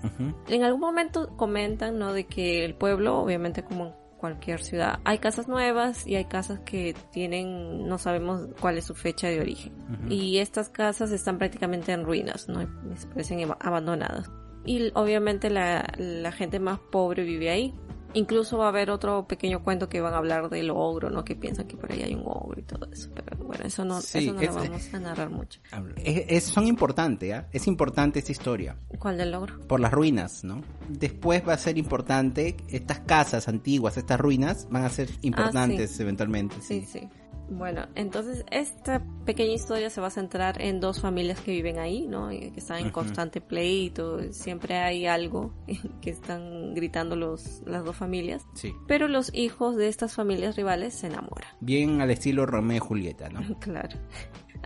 [0.49, 2.13] En algún momento comentan, ¿no?
[2.13, 6.95] De que el pueblo, obviamente como cualquier ciudad, hay casas nuevas y hay casas que
[7.13, 9.75] tienen, no sabemos cuál es su fecha de origen.
[10.09, 12.61] Y estas casas están prácticamente en ruinas, ¿no?
[12.97, 14.31] Se parecen abandonadas.
[14.65, 17.75] Y obviamente la, la gente más pobre vive ahí.
[18.15, 21.25] Incluso va a haber otro pequeño cuento que van a hablar del ogro, ¿no?
[21.25, 23.11] Que piensan que por ahí hay un ogro y todo eso.
[23.15, 25.61] Pero bueno, eso no, eso no lo vamos a narrar mucho.
[25.97, 27.45] Es, son importantes, ¿eh?
[27.53, 28.77] Es importante esta historia.
[28.99, 29.61] ¿Cuál del ogro?
[29.67, 30.63] Por las ruinas, ¿no?
[30.89, 36.57] Después va a ser importante, estas casas antiguas, estas ruinas, van a ser importantes eventualmente.
[36.61, 36.87] sí.
[36.91, 37.09] sí.
[37.49, 42.07] Bueno, entonces esta pequeña historia se va a centrar en dos familias que viven ahí,
[42.07, 42.29] ¿no?
[42.29, 45.53] Que están en constante pleito, siempre hay algo
[46.01, 48.45] que están gritando los, las dos familias.
[48.55, 48.73] Sí.
[48.87, 51.49] Pero los hijos de estas familias rivales se enamoran.
[51.61, 53.59] Bien al estilo Romeo y Julieta, ¿no?
[53.61, 53.99] claro.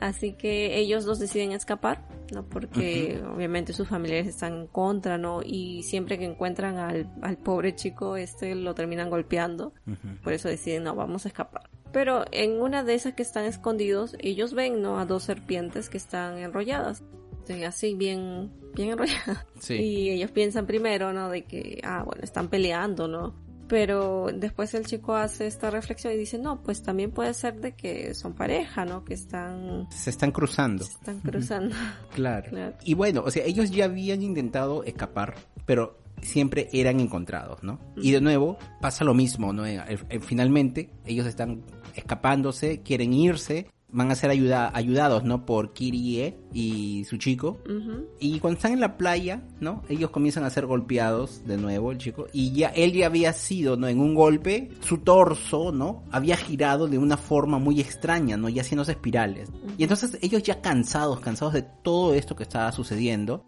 [0.01, 2.45] Así que ellos dos deciden escapar, ¿no?
[2.45, 5.41] Porque obviamente sus familiares están en contra, ¿no?
[5.45, 9.73] Y siempre que encuentran al, al pobre chico, este lo terminan golpeando.
[10.23, 11.69] Por eso deciden, no, vamos a escapar.
[11.93, 14.99] Pero en una de esas que están escondidos, ellos ven, ¿no?
[14.99, 17.03] A dos serpientes que están enrolladas.
[17.67, 19.47] así, bien, bien enrolladas.
[19.59, 19.75] Sí.
[19.75, 21.31] Y ellos piensan primero, ¿no?
[21.31, 23.35] De que, ah, bueno, están peleando, ¿no?
[23.69, 27.73] Pero después el chico hace esta reflexión y dice, no, pues también puede ser de
[27.73, 29.05] que son pareja, ¿no?
[29.05, 29.87] Que están...
[29.91, 30.85] Se están cruzando.
[30.85, 31.77] Se están cruzando.
[32.15, 32.51] claro.
[32.83, 35.35] Y bueno, o sea, ellos ya habían intentado escapar,
[35.67, 37.79] pero siempre eran encontrados, ¿no?
[37.97, 39.65] Y de nuevo pasa lo mismo, ¿no?
[40.21, 41.63] Finalmente ellos están
[41.99, 45.47] escapándose, quieren irse, van a ser ayuda, ayudados, ¿no?
[45.47, 47.59] Por Kirie y su chico.
[48.21, 49.83] Y cuando están en la playa, ¿no?
[49.89, 52.27] Ellos comienzan a ser golpeados de nuevo, el chico.
[52.33, 53.89] Y ya él ya había sido, ¿no?
[53.89, 56.05] En un golpe, su torso, ¿no?
[56.11, 58.49] Había girado de una forma muy extraña, ¿no?
[58.49, 59.51] Y haciéndose espirales.
[59.79, 63.45] Y entonces ellos ya cansados, cansados de todo esto que estaba sucediendo,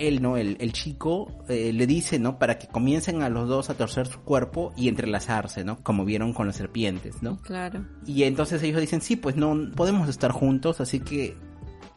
[0.00, 0.36] él, ¿no?
[0.36, 2.38] El, el chico eh, le dice, ¿no?
[2.38, 5.82] Para que comiencen a los dos a torcer su cuerpo y entrelazarse, ¿no?
[5.82, 7.36] Como vieron con las serpientes, ¿no?
[7.38, 7.84] Claro.
[8.06, 11.36] Y entonces ellos dicen, sí, pues no podemos estar juntos, así que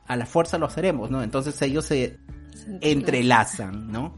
[0.06, 1.24] a la fuerza lo haremos, ¿no?
[1.24, 2.20] Entonces ellos se,
[2.82, 4.16] entrelazan, ¿no?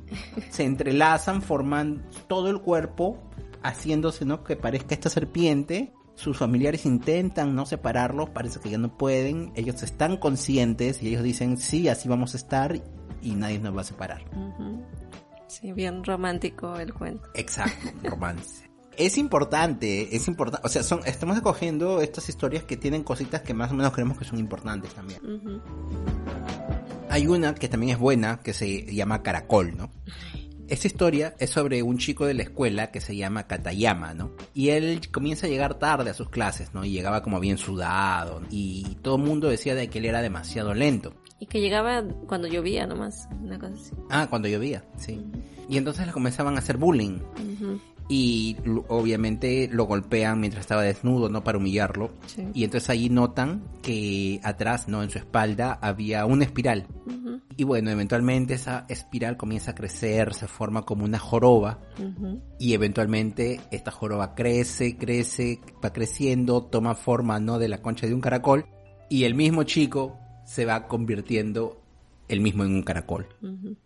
[0.49, 3.29] se entrelazan, forman todo el cuerpo,
[3.61, 4.43] haciéndose, ¿no?
[4.43, 5.93] Que parezca esta serpiente.
[6.15, 9.51] Sus familiares intentan no separarlos, parece que ya no pueden.
[9.55, 12.81] Ellos están conscientes y ellos dicen, sí, así vamos a estar
[13.21, 14.23] y nadie nos va a separar.
[15.47, 17.29] Sí, bien romántico el cuento.
[17.33, 18.69] Exacto, romance.
[18.97, 23.53] es importante, es importante, o sea, son, estamos escogiendo estas historias que tienen cositas que
[23.53, 25.19] más o menos creemos que son importantes también.
[27.09, 29.91] Hay una que también es buena, que se llama Caracol, ¿no?
[30.67, 34.31] Esta historia es sobre un chico de la escuela que se llama Katayama, ¿no?
[34.55, 36.83] Y él comienza a llegar tarde a sus clases, ¿no?
[36.83, 40.73] Y llegaba como bien sudado y todo el mundo decía de que él era demasiado
[40.73, 41.13] lento.
[41.39, 43.91] Y que llegaba cuando llovía nomás, una cosa así.
[44.09, 45.21] Ah, cuando llovía, sí.
[45.67, 47.19] Y entonces le comenzaban a hacer bullying.
[48.07, 48.55] Y
[48.87, 51.43] obviamente lo golpean mientras estaba desnudo, ¿no?
[51.43, 52.11] Para humillarlo.
[52.53, 55.01] Y entonces ahí notan que atrás, ¿no?
[55.01, 56.87] En su espalda había una espiral.
[57.57, 61.79] Y bueno, eventualmente esa espiral comienza a crecer, se forma como una joroba.
[62.59, 67.57] Y eventualmente esta joroba crece, crece, va creciendo, toma forma, ¿no?
[67.57, 68.67] De la concha de un caracol.
[69.09, 71.81] Y el mismo chico se va convirtiendo
[72.27, 73.27] el mismo en un caracol.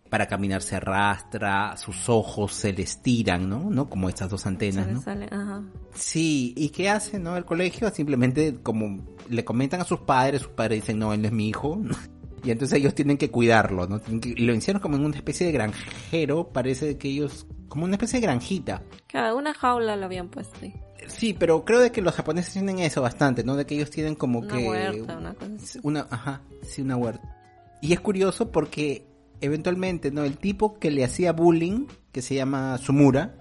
[0.08, 3.70] Para caminar se arrastra, sus ojos se le estiran, ¿no?
[3.70, 3.88] ¿No?
[3.88, 5.00] Como estas dos antenas, ¿no?
[5.02, 5.62] sale, ajá.
[5.94, 7.36] Sí, ¿y qué hace, no?
[7.36, 11.28] El colegio simplemente como le comentan a sus padres, sus padres dicen, no, él no
[11.28, 11.80] es mi hijo.
[12.42, 14.00] Y entonces ellos tienen que cuidarlo, ¿no?
[14.08, 18.18] Y lo hicieron como en una especie de granjero, parece que ellos, como una especie
[18.18, 18.82] de granjita.
[19.08, 20.72] Claro, una jaula lo habían puesto ahí.
[21.08, 23.56] Sí, pero creo de que los japoneses tienen eso bastante, ¿no?
[23.56, 24.68] De que ellos tienen como Una que...
[24.68, 25.80] huerta, una cosa.
[25.82, 27.36] Una, ajá, sí, una huerta.
[27.80, 29.06] Y es curioso porque
[29.40, 30.24] eventualmente, ¿no?
[30.24, 33.34] El tipo que le hacía bullying, que se llama Sumura,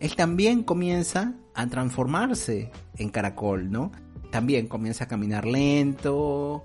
[0.00, 3.92] él también comienza a transformarse en caracol, ¿no?
[4.30, 6.64] También comienza a caminar lento.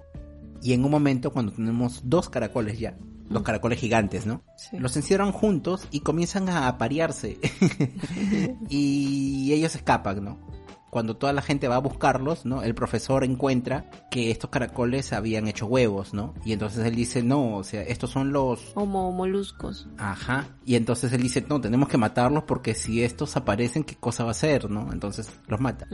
[0.62, 2.98] Y en un momento, cuando tenemos dos caracoles ya,
[3.34, 4.44] los caracoles gigantes, ¿no?
[4.58, 4.78] Sí.
[4.80, 7.40] Los encierran juntos y comienzan a aparearse.
[8.70, 10.54] y ellos escapan, ¿no?
[10.90, 12.62] Cuando toda la gente va a buscarlos, ¿no?
[12.62, 16.36] El profesor encuentra que estos caracoles habían hecho huevos, ¿no?
[16.46, 18.60] Y entonces él dice, no, o sea, estos son los...
[18.76, 19.88] Como moluscos.
[19.98, 20.46] Ajá.
[20.66, 24.32] Y entonces él dice, no, tenemos que matarlos porque si estos aparecen, ¿qué cosa va
[24.32, 24.94] a ser, no?
[24.94, 25.88] Entonces los mata.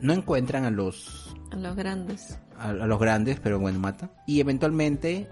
[0.00, 2.36] No encuentran a los A los grandes.
[2.58, 4.10] a los grandes, pero bueno, mata.
[4.26, 5.28] Y eventualmente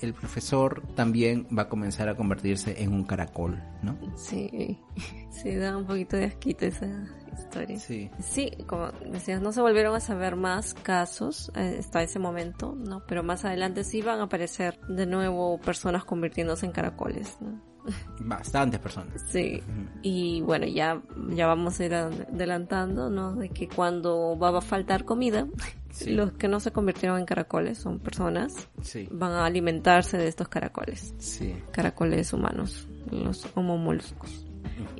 [0.00, 3.96] el profesor también va a comenzar a convertirse en un caracol, ¿no?
[4.16, 4.78] Sí.
[5.30, 6.88] Sí, da un poquito de asquito esa
[7.32, 7.78] historia.
[7.78, 8.10] Sí.
[8.18, 13.04] Sí, como decías, no se volvieron a saber más casos eh, hasta ese momento, ¿no?
[13.06, 17.62] Pero más adelante sí van a aparecer de nuevo personas convirtiéndose en caracoles, ¿no?
[18.20, 19.22] Bastantes personas.
[19.30, 19.62] Sí,
[20.02, 23.36] y bueno, ya, ya vamos a ir ad- adelantando, ¿no?
[23.36, 25.46] De que cuando va a faltar comida,
[25.90, 26.10] Sí.
[26.12, 29.08] los que no se convirtieron en caracoles son personas, Sí.
[29.10, 31.54] van a alimentarse de estos caracoles, Sí.
[31.72, 34.44] caracoles humanos, los homomoluscos.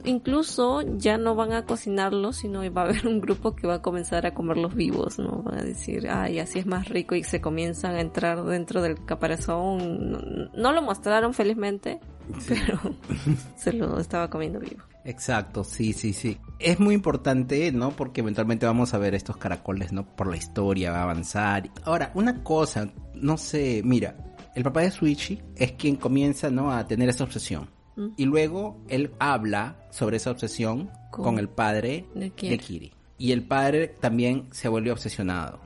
[0.04, 3.82] Incluso ya no van a cocinarlos, sino va a haber un grupo que va a
[3.82, 5.42] comenzar a comerlos vivos, ¿no?
[5.42, 9.04] Van a decir, ay, así es más rico y se comienzan a entrar dentro del
[9.04, 10.12] caparazón.
[10.12, 10.18] No,
[10.54, 12.00] no lo mostraron felizmente,
[12.48, 12.78] pero
[13.56, 14.82] se lo estaba comiendo vivo.
[15.08, 16.38] Exacto, sí, sí, sí.
[16.58, 17.92] Es muy importante, ¿no?
[17.92, 20.04] Porque eventualmente vamos a ver estos caracoles, ¿no?
[20.04, 21.70] Por la historia, va a avanzar.
[21.84, 26.70] Ahora, una cosa, no sé, mira, el papá de Suichi es quien comienza, ¿no?
[26.70, 27.70] A tener esa obsesión.
[27.96, 28.08] Mm.
[28.18, 32.50] Y luego él habla sobre esa obsesión Con- con, el padre de Kiri.
[32.50, 32.92] de Kiri.
[33.16, 35.58] Y el padre también se vuelve obsesionado.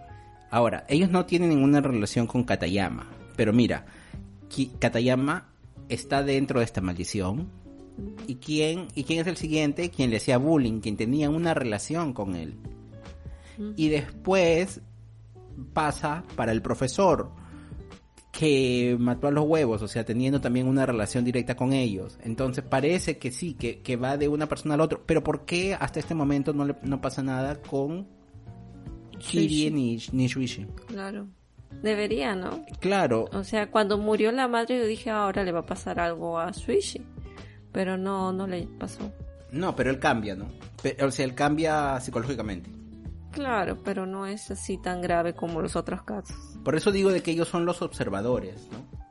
[0.51, 3.09] Ahora, ellos no tienen ninguna relación con Katayama.
[3.35, 3.87] Pero mira,
[4.49, 5.49] Ki- Katayama
[5.89, 7.51] está dentro de esta maldición.
[8.27, 9.91] ¿Y quién, ¿Y quién es el siguiente?
[9.91, 12.57] Quien le hacía bullying, quien tenía una relación con él.
[13.77, 14.81] Y después
[15.73, 17.31] pasa para el profesor
[18.33, 22.19] que mató a los huevos, o sea, teniendo también una relación directa con ellos.
[22.23, 25.03] Entonces parece que sí, que, que va de una persona al otro.
[25.05, 28.09] Pero ¿por qué hasta este momento no, le, no pasa nada con
[29.19, 30.67] Kirie ni, ni Shuichi?
[30.87, 31.29] Claro.
[31.83, 32.65] Debería, ¿no?
[32.81, 36.39] Claro, O sea, cuando murió la madre yo dije, ahora le va a pasar algo
[36.39, 37.01] a Suishi.
[37.73, 39.11] Pero no, no le pasó.
[39.51, 40.47] no, pero él cambia, ¿no?
[41.05, 42.71] O sea, él cambia psicológicamente.
[43.31, 46.37] Claro, pero no es así tan grave como los otros casos.
[46.65, 49.03] Por eso digo de que ellos son los observadores, ¿no?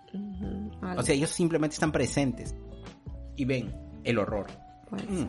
[0.98, 2.56] O sea, ellos simplemente están presentes
[3.36, 4.48] y ven el horror.
[4.90, 5.04] pues.
[5.10, 5.26] Mm.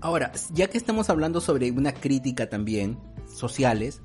[0.00, 4.02] Ahora, ya que estamos hablando sobre una crítica también, sociales,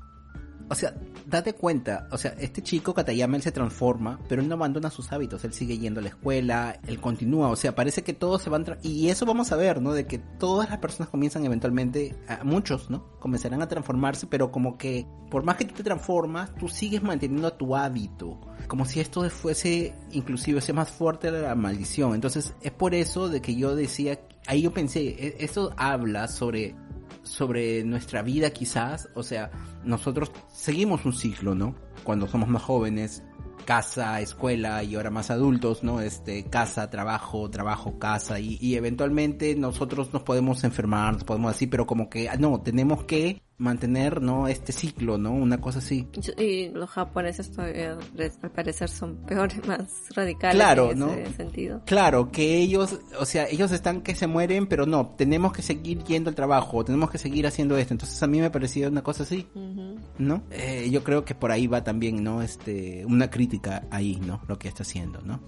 [0.68, 0.94] o sea,
[1.30, 5.12] date cuenta, o sea, este chico Katayama él se transforma, pero él no abandona sus
[5.12, 8.50] hábitos, él sigue yendo a la escuela, él continúa, o sea, parece que todos se
[8.50, 9.92] van y eso vamos a ver, ¿no?
[9.92, 13.06] De que todas las personas comienzan eventualmente, a muchos, ¿no?
[13.18, 17.52] Comenzarán a transformarse, pero como que por más que tú te transformas, tú sigues manteniendo
[17.52, 22.14] tu hábito, como si esto fuese inclusive sea más fuerte la maldición.
[22.14, 26.74] Entonces, es por eso de que yo decía, ahí yo pensé, e- esto habla sobre
[27.22, 29.50] sobre nuestra vida quizás, o sea,
[29.84, 31.74] nosotros seguimos un ciclo, ¿no?
[32.04, 33.22] Cuando somos más jóvenes,
[33.64, 36.00] casa, escuela y ahora más adultos, ¿no?
[36.00, 41.66] Este, casa, trabajo, trabajo, casa y, y eventualmente nosotros nos podemos enfermar, nos podemos así,
[41.66, 44.48] pero como que, ah, no, tenemos que mantener, ¿no?
[44.48, 45.32] Este ciclo, ¿no?
[45.32, 46.08] Una cosa así.
[46.38, 47.98] Y los japoneses todavía,
[48.42, 51.12] al parecer, son peores, más radicales Claro, en ¿no?
[51.12, 51.82] ese sentido.
[51.86, 56.02] Claro, que ellos, o sea, ellos están que se mueren, pero no, tenemos que seguir
[56.04, 57.94] yendo al trabajo, tenemos que seguir haciendo esto.
[57.94, 59.46] Entonces a mí me parecía una cosa así.
[59.54, 60.00] Ujú.
[60.18, 60.42] ¿no?
[60.50, 62.42] Eh, yo creo que por ahí va también, ¿no?
[62.42, 64.40] Este, una crítica ahí, ¿no?
[64.48, 65.40] Lo que está haciendo, ¿no?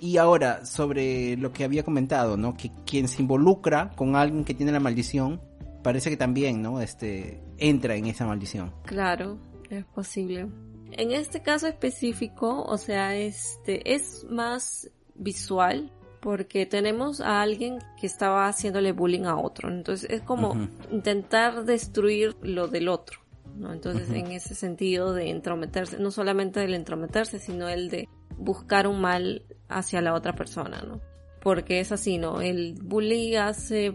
[0.00, 2.56] Y ahora, sobre lo que había comentado, ¿no?
[2.56, 5.40] Que quien se involucra con alguien que tiene la maldición,
[5.88, 6.82] parece que también, ¿no?
[6.82, 8.74] Este, entra en esa maldición.
[8.84, 9.38] Claro,
[9.70, 10.46] es posible.
[10.92, 18.06] En este caso específico, o sea, este es más visual porque tenemos a alguien que
[18.06, 19.70] estaba haciéndole bullying a otro.
[19.70, 23.20] Entonces es como intentar destruir lo del otro.
[23.56, 23.72] ¿no?
[23.72, 29.00] Entonces en ese sentido de entrometerse, no solamente el entrometerse, sino el de buscar un
[29.00, 31.00] mal hacia la otra persona, ¿no?
[31.48, 32.42] Porque es así, ¿no?
[32.42, 33.94] El bully hace,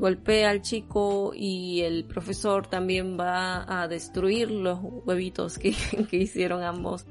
[0.00, 5.76] golpea al chico y el profesor también va a destruir los huevitos que,
[6.10, 7.06] que hicieron ambos.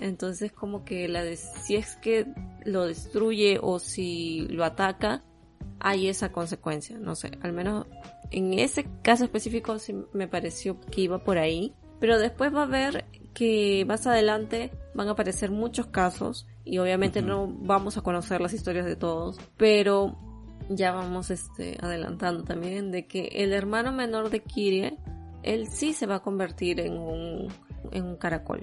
[0.00, 2.26] Entonces como que la de, si es que
[2.66, 5.24] lo destruye o si lo ataca,
[5.80, 7.86] hay esa consecuencia, no sé, al menos
[8.32, 12.66] en ese caso específico sí me pareció que iba por ahí, pero después va a
[12.66, 18.40] ver que más adelante van a aparecer muchos casos y obviamente no vamos a conocer
[18.40, 20.16] las historias de todos, pero
[20.68, 24.98] ya vamos este adelantando también de que el hermano menor de Kirie,
[25.42, 27.48] él sí se va a convertir en un
[27.90, 28.62] en un caracol.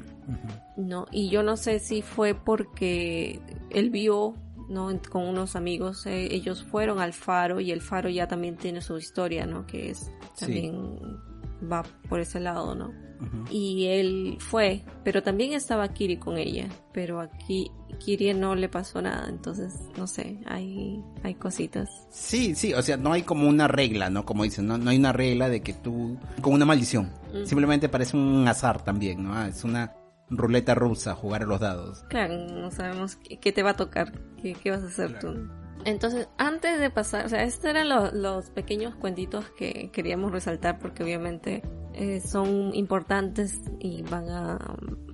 [0.77, 4.35] No, y yo no sé si fue porque él vio
[4.69, 4.91] ¿no?
[5.09, 8.97] Con unos amigos, eh, ellos fueron al faro y el faro ya también tiene su
[8.97, 9.65] historia, ¿no?
[9.65, 10.99] Que es también
[11.61, 12.93] va por ese lado, ¿no?
[13.51, 19.01] Y él fue, pero también estaba Kiri con ella, pero aquí Kiri no le pasó
[19.01, 21.89] nada, entonces no sé, hay hay cositas.
[22.09, 24.25] Sí, sí, o sea, no hay como una regla, ¿no?
[24.25, 27.11] Como dicen, no, no hay una regla de que tú con una maldición.
[27.43, 29.33] Simplemente parece un azar también, ¿no?
[29.33, 29.93] Ah, es una
[30.29, 32.05] ruleta rusa, jugar a los dados.
[32.07, 35.49] Claro, no sabemos qué, te va a tocar, qué, qué vas a hacer tú.
[35.85, 37.89] Entonces, antes de pasar, o sea, estos eran
[38.21, 41.63] los pequeños cuentitos que queríamos resaltar porque obviamente
[41.99, 44.57] eh, son importantes y van a...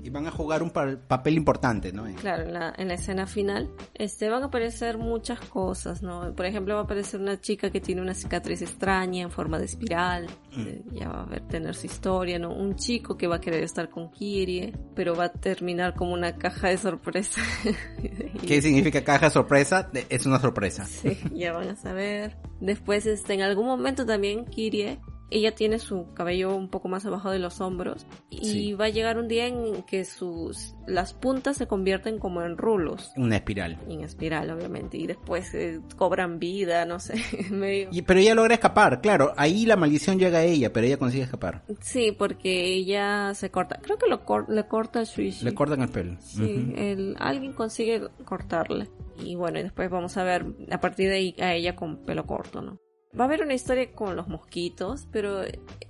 [0.03, 2.05] Y van a jugar un papel importante, ¿no?
[2.21, 6.36] Claro, en la, en la, escena final este, van a aparecer muchas cosas, ¿no?
[6.36, 9.65] Por ejemplo, va a aparecer una chica que tiene una cicatriz extraña en forma de
[9.65, 10.61] espiral, mm.
[10.61, 12.53] eh, ya va a ver, tener su historia, ¿no?
[12.53, 16.36] Un chico que va a querer estar con Kirie, pero va a terminar como una
[16.36, 17.41] caja de sorpresa.
[18.45, 19.89] ¿Qué significa caja de sorpresa?
[20.09, 20.86] Es una sorpresa.
[20.86, 22.38] Sí, ya van a saber.
[22.59, 24.99] Después, este, en algún momento también Kirie
[25.30, 29.17] ella tiene su cabello un poco más abajo de los hombros y va a llegar
[29.17, 33.11] un día en que sus las puntas se convierten como en rulos.
[33.15, 33.80] Una espiral.
[33.89, 34.97] En espiral, obviamente.
[34.97, 37.15] Y después eh, cobran vida, no sé,
[37.51, 37.89] medio.
[38.05, 39.34] pero ella logra escapar, claro.
[39.36, 41.63] Ahí la maldición llega a ella, pero ella consigue escapar.
[41.82, 43.80] Sí, porque ella se corta.
[43.82, 45.43] Creo que lo le corta a Shuichi.
[45.43, 46.17] Le cortan el pelo.
[46.19, 48.89] Sí, el, alguien consigue cortarle.
[49.23, 52.26] Y bueno, y después vamos a ver a partir de ahí a ella con pelo
[52.26, 52.80] corto, ¿no?
[53.18, 55.41] Va a haber una historia con los mosquitos, pero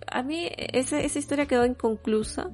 [0.08, 2.52] a mí esa, esa historia quedó inconclusa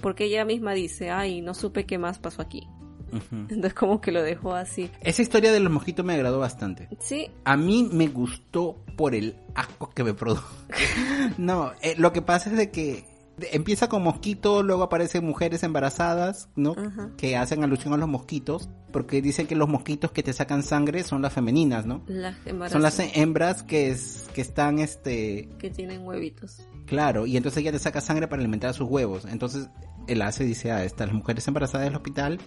[0.00, 2.68] porque ella misma dice, ay, no supe qué más pasó aquí.
[3.32, 4.90] Entonces como que lo dejó así.
[5.00, 6.88] Esa historia de los mosquitos me agradó bastante.
[7.00, 7.30] Sí.
[7.44, 10.46] A mí me gustó por el asco que me produjo.
[11.38, 13.04] no, eh, lo que pasa es de que
[13.52, 16.74] empieza con mosquitos, luego aparecen mujeres embarazadas, ¿no?
[17.16, 21.02] Que hacen alusión a los mosquitos, porque dicen que los mosquitos que te sacan sangre
[21.04, 22.02] son las femeninas, ¿no?
[22.06, 22.36] Las
[22.70, 26.66] son las hembras que es, que están este que tienen huevitos.
[26.86, 29.24] Claro, y entonces ella te saca sangre para alimentar a sus huevos.
[29.26, 29.68] Entonces
[30.06, 32.38] el hace dice, ah, estas las mujeres embarazadas del hospital,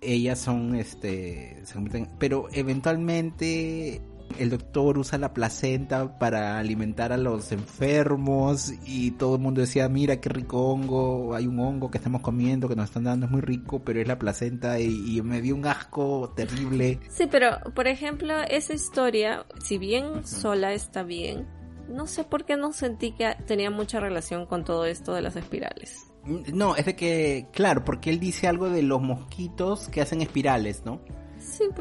[0.00, 4.02] ellas son este se convierten, pero eventualmente
[4.38, 9.88] el doctor usa la placenta para alimentar a los enfermos y todo el mundo decía,
[9.88, 13.32] mira qué rico hongo, hay un hongo que estamos comiendo que nos están dando, es
[13.32, 17.00] muy rico, pero es la placenta y, me dio un asco terrible.
[17.08, 21.46] Sí, pero por ejemplo, esa historia, si bien sola está bien,
[21.88, 25.36] no sé por qué no sentí que tenía mucha relación con todo esto de las
[25.36, 26.06] espirales.
[26.52, 30.82] No, es de que, claro, porque él dice algo de los mosquitos que hacen espirales,
[30.84, 31.00] ¿no?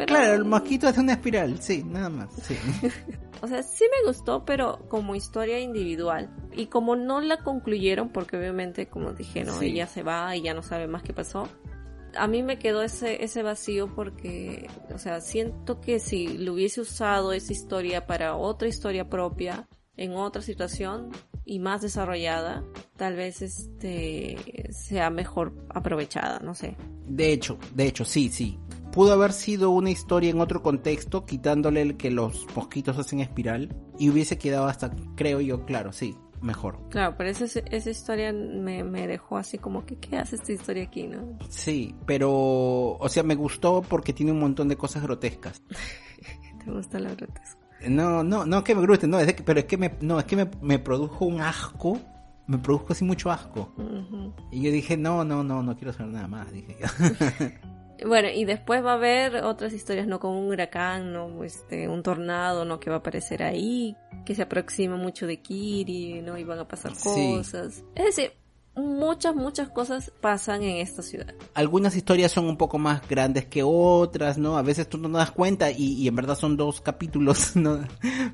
[0.05, 2.55] Claro, el mosquito hace una espiral, sí, nada más, sí.
[3.41, 6.29] o sea, sí me gustó, pero como historia individual.
[6.53, 10.53] Y como no la concluyeron, porque obviamente, como dije, no, ella se va y ya
[10.53, 11.47] no sabe más qué pasó.
[12.17, 16.81] A mí me quedó ese, ese vacío porque, o sea, siento que si lo hubiese
[16.81, 19.67] usado esa historia para otra historia propia,
[19.97, 21.09] en otra situación
[21.45, 22.63] y más desarrollada,
[22.97, 26.75] tal vez este sea mejor aprovechada, no sé.
[27.05, 28.57] De hecho, de hecho, sí, sí
[28.91, 33.75] pudo haber sido una historia en otro contexto, quitándole el que los mosquitos hacen espiral
[33.99, 36.79] y hubiese quedado hasta, creo yo, claro, sí, mejor.
[36.89, 40.83] Claro, pero esa, esa historia me, me, dejó así como que, ¿qué hace esta historia
[40.83, 41.37] aquí, no?
[41.49, 45.61] Sí, pero, o sea, me gustó porque tiene un montón de cosas grotescas.
[46.63, 47.59] ¿Te gusta la grotesca?
[47.87, 50.25] No, no, no que me guste, no, es que, pero es que me, no, es
[50.25, 51.99] que me, me produjo un asco
[52.47, 53.73] me produjo así mucho asco.
[54.51, 56.77] Y yo dije, no, no, no, no quiero saber nada más, dije.
[58.03, 60.19] Bueno, y después va a haber otras historias, ¿no?
[60.19, 61.43] Como un huracán, ¿no?
[61.43, 62.79] Este, un tornado, ¿no?
[62.79, 66.37] Que va a aparecer ahí, que se aproxima mucho de Kiri, ¿no?
[66.37, 67.83] Y van a pasar cosas.
[67.95, 68.33] Es decir,
[68.75, 71.33] muchas, muchas cosas pasan en esta ciudad.
[71.53, 74.57] Algunas historias son un poco más grandes que otras, ¿no?
[74.57, 77.79] A veces tú no te das cuenta y, y en verdad son dos capítulos, ¿no?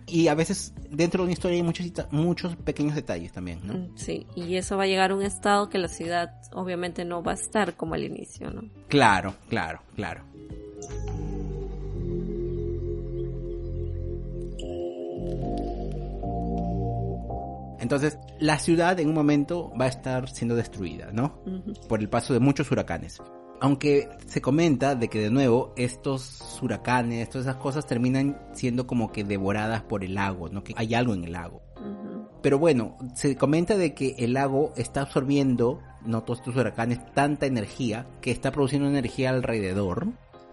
[0.07, 3.73] Y a veces dentro de una historia hay muchos, muchos pequeños detalles también, ¿no?
[3.73, 7.23] Mm, sí, y eso va a llegar a un estado que la ciudad obviamente no
[7.23, 8.63] va a estar como al inicio, ¿no?
[8.87, 10.23] Claro, claro, claro.
[17.81, 21.43] Entonces, la ciudad en un momento va a estar siendo destruida, ¿no?
[21.89, 23.21] Por el paso de muchos huracanes.
[23.59, 29.11] Aunque se comenta de que de nuevo estos huracanes, todas esas cosas terminan siendo como
[29.11, 30.63] que devoradas por el lago, ¿no?
[30.63, 31.61] Que hay algo en el lago.
[32.43, 37.47] Pero bueno, se comenta de que el lago está absorbiendo, no todos estos huracanes, tanta
[37.47, 40.07] energía que está produciendo energía alrededor.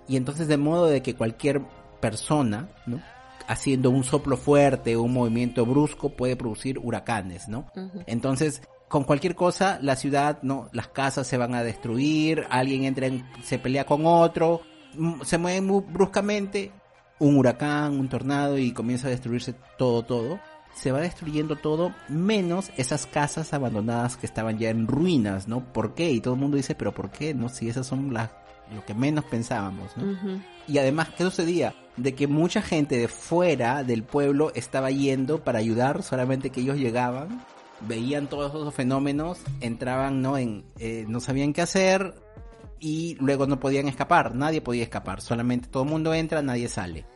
[0.06, 1.62] Y entonces de modo de que cualquier
[2.00, 3.02] persona, ¿no?
[3.48, 7.66] Haciendo un soplo fuerte, un movimiento brusco puede producir huracanes, ¿no?
[8.06, 13.06] Entonces, con cualquier cosa, la ciudad, no, las casas se van a destruir, alguien entra
[13.06, 14.60] en, se pelea con otro,
[14.94, 16.72] mm, se mueve muy bruscamente,
[17.18, 20.38] un huracán, un tornado y comienza a destruirse todo, todo.
[20.74, 25.72] Se va destruyendo todo, menos esas casas abandonadas que estaban ya en ruinas, ¿no?
[25.72, 26.12] ¿Por qué?
[26.12, 27.34] Y todo el mundo dice, pero ¿por qué?
[27.34, 28.30] No, si esas son las,
[28.72, 30.40] lo que menos pensábamos, ¿no?
[30.68, 31.74] Y además, ¿qué sucedía?
[31.96, 36.76] De que mucha gente de fuera del pueblo estaba yendo para ayudar, solamente que ellos
[36.76, 37.44] llegaban,
[37.80, 40.36] veían todos esos fenómenos, entraban, ¿no?
[40.36, 42.14] En, eh, no sabían qué hacer
[42.80, 47.06] y luego no podían escapar, nadie podía escapar, solamente todo el mundo entra, nadie sale.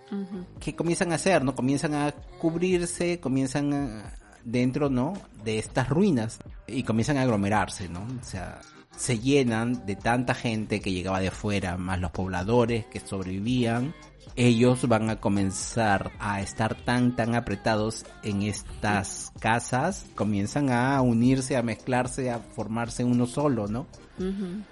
[0.60, 1.42] ¿Qué comienzan a hacer?
[1.44, 1.54] ¿No?
[1.54, 4.12] Comienzan a cubrirse, comienzan a,
[4.44, 5.14] dentro, ¿no?
[5.44, 8.00] De estas ruinas y comienzan a aglomerarse, ¿no?
[8.00, 8.60] O sea,
[8.96, 13.94] se llenan de tanta gente que llegaba de fuera, más los pobladores que sobrevivían.
[14.34, 21.56] Ellos van a comenzar a estar tan, tan apretados en estas casas, comienzan a unirse,
[21.56, 23.86] a mezclarse, a formarse uno solo, ¿no?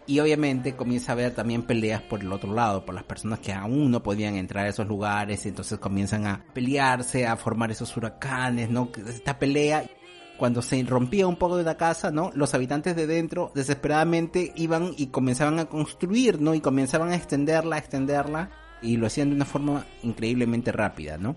[0.07, 3.53] Y obviamente comienza a haber también peleas por el otro lado, por las personas que
[3.53, 8.71] aún no podían entrar a esos lugares, entonces comienzan a pelearse, a formar esos huracanes,
[8.71, 8.91] ¿no?
[9.09, 9.85] Esta pelea
[10.41, 12.31] cuando se rompía un poco de la casa, ¿no?
[12.35, 16.55] Los habitantes de dentro desesperadamente iban y comenzaban a construir, ¿no?
[16.55, 18.51] Y comenzaban a extenderla, a extenderla.
[18.81, 21.37] Y lo hacían de una forma increíblemente rápida, ¿no?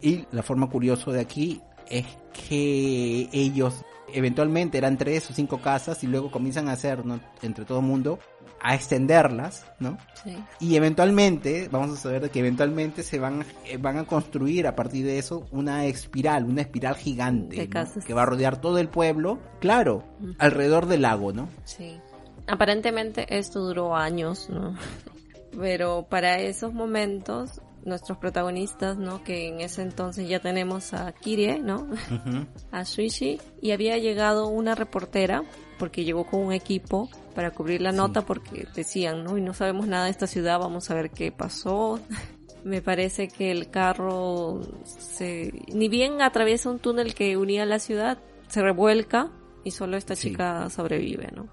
[0.00, 1.60] Y la forma curiosa de aquí
[1.90, 2.06] es
[2.48, 7.20] que ellos eventualmente eran tres o cinco casas y luego comienzan a hacer, ¿no?
[7.42, 8.18] Entre todo el mundo,
[8.62, 9.98] a extenderlas, ¿no?
[10.22, 10.36] Sí.
[10.60, 15.04] Y eventualmente, vamos a saber que eventualmente se van, eh, van a construir a partir
[15.04, 17.68] de eso una espiral, una espiral gigante,
[18.06, 20.04] que va a rodear todo el pueblo, claro,
[20.38, 21.48] alrededor del lago, ¿no?
[21.64, 21.98] Sí.
[22.46, 24.76] Aparentemente esto duró años, ¿no?
[25.58, 29.22] Pero para esos momentos nuestros protagonistas, ¿no?
[29.24, 31.88] Que en ese entonces ya tenemos a Kirie, ¿no?
[32.70, 33.40] A Suishi.
[33.60, 35.42] Y había llegado una reportera,
[35.78, 39.38] porque llegó con un equipo para cubrir la nota, porque decían, ¿no?
[39.38, 41.98] Y no sabemos nada de esta ciudad, vamos a ver qué pasó.
[42.64, 48.18] Me parece que el carro se, ni bien atraviesa un túnel que unía la ciudad,
[48.46, 49.32] se revuelca
[49.64, 51.48] y solo esta chica sobrevive, ¿no?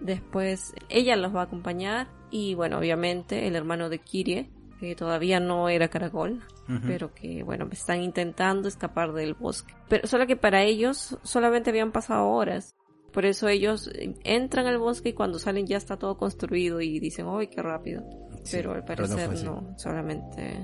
[0.00, 4.48] Después ella los va a acompañar y bueno, obviamente el hermano de Kirie
[4.78, 6.42] que todavía no era caracol,
[6.86, 9.74] pero que bueno, están intentando escapar del bosque.
[9.88, 12.74] Pero solo que para ellos solamente habían pasado horas.
[13.12, 13.90] Por eso ellos
[14.22, 18.04] entran al bosque y cuando salen ya está todo construido y dicen, ¡ay, qué rápido!
[18.50, 20.58] pero al parecer no, solamente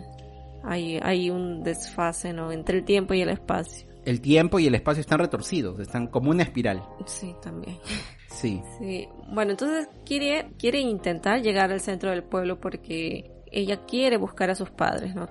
[0.63, 2.53] hay, hay un desfase ¿no?
[2.53, 3.89] entre el tiempo y el espacio.
[4.05, 6.83] El tiempo y el espacio están retorcidos, están como una espiral.
[7.07, 7.79] Sí, también.
[8.29, 8.63] Sí.
[8.79, 9.09] Sí.
[9.33, 14.57] Bueno, entonces quiere, quiere intentar llegar al centro del pueblo porque ella quiere buscar a
[14.57, 15.29] sus padres, ¿no?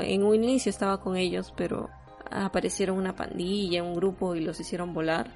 [0.00, 1.90] En un inicio estaba con ellos, pero
[2.30, 5.30] aparecieron una pandilla, un grupo y los hicieron volar.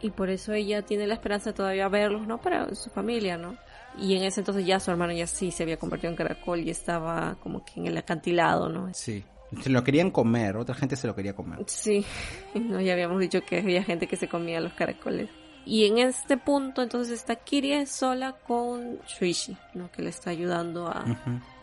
[0.00, 2.40] Y por eso ella tiene la esperanza de todavía verlos, ¿no?
[2.40, 3.56] Para su familia, ¿no?
[3.98, 6.70] Y en ese entonces ya su hermano ya sí se había convertido en caracol y
[6.70, 8.88] estaba como que en el acantilado, ¿no?
[8.94, 9.24] Sí.
[9.60, 11.58] Se lo querían comer, otra gente se lo quería comer.
[11.66, 12.04] Sí,
[12.54, 15.28] no, ya habíamos dicho que había gente que se comía los caracoles.
[15.64, 19.90] Y en este punto entonces está Kirie sola con Shuichi, ¿no?
[19.92, 21.04] que le está ayudando a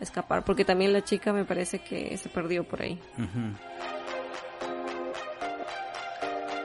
[0.00, 2.98] escapar, porque también la chica me parece que se perdió por ahí.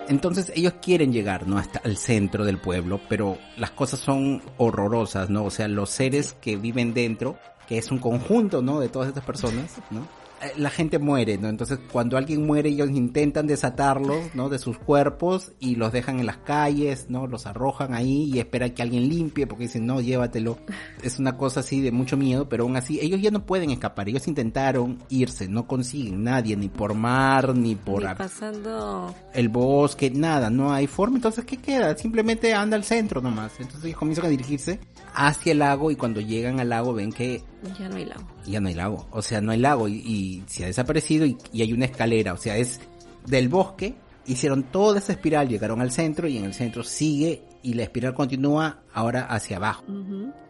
[0.07, 1.57] Entonces ellos quieren llegar, ¿no?
[1.57, 5.45] Hasta el centro del pueblo, pero las cosas son horrorosas, ¿no?
[5.45, 8.79] O sea, los seres que viven dentro, que es un conjunto, ¿no?
[8.79, 10.07] De todas estas personas, ¿no?
[10.45, 11.49] Eh, la gente muere, ¿no?
[11.49, 14.49] Entonces, cuando alguien muere, ellos intentan desatarlos, ¿no?
[14.49, 17.27] De sus cuerpos y los dejan en las calles, ¿no?
[17.27, 20.57] Los arrojan ahí y esperan que alguien limpie porque dicen, no, llévatelo.
[21.03, 24.09] Es una cosa así de mucho miedo, pero aún así, ellos ya no pueden escapar.
[24.09, 29.13] Ellos intentaron irse, no consiguen nadie, ni por mar, ni por Ni pasando...
[29.33, 31.17] el bosque, nada, no hay forma.
[31.17, 31.97] Entonces, ¿qué queda?
[31.97, 33.53] Simplemente anda al centro nomás.
[33.59, 34.79] Entonces, ellos comienzan a dirigirse
[35.13, 37.43] hacia el lago y cuando llegan al lago ven que
[37.79, 38.27] Ya no hay lago.
[38.45, 39.07] ya no hay lago.
[39.11, 42.33] O sea, no hay lago y, y se ha desaparecido y, y hay una escalera.
[42.33, 42.79] O sea, es
[43.25, 43.95] del bosque.
[44.27, 48.13] Hicieron toda esa espiral, llegaron al centro y en el centro sigue y la espiral
[48.13, 49.83] continúa ahora hacia abajo.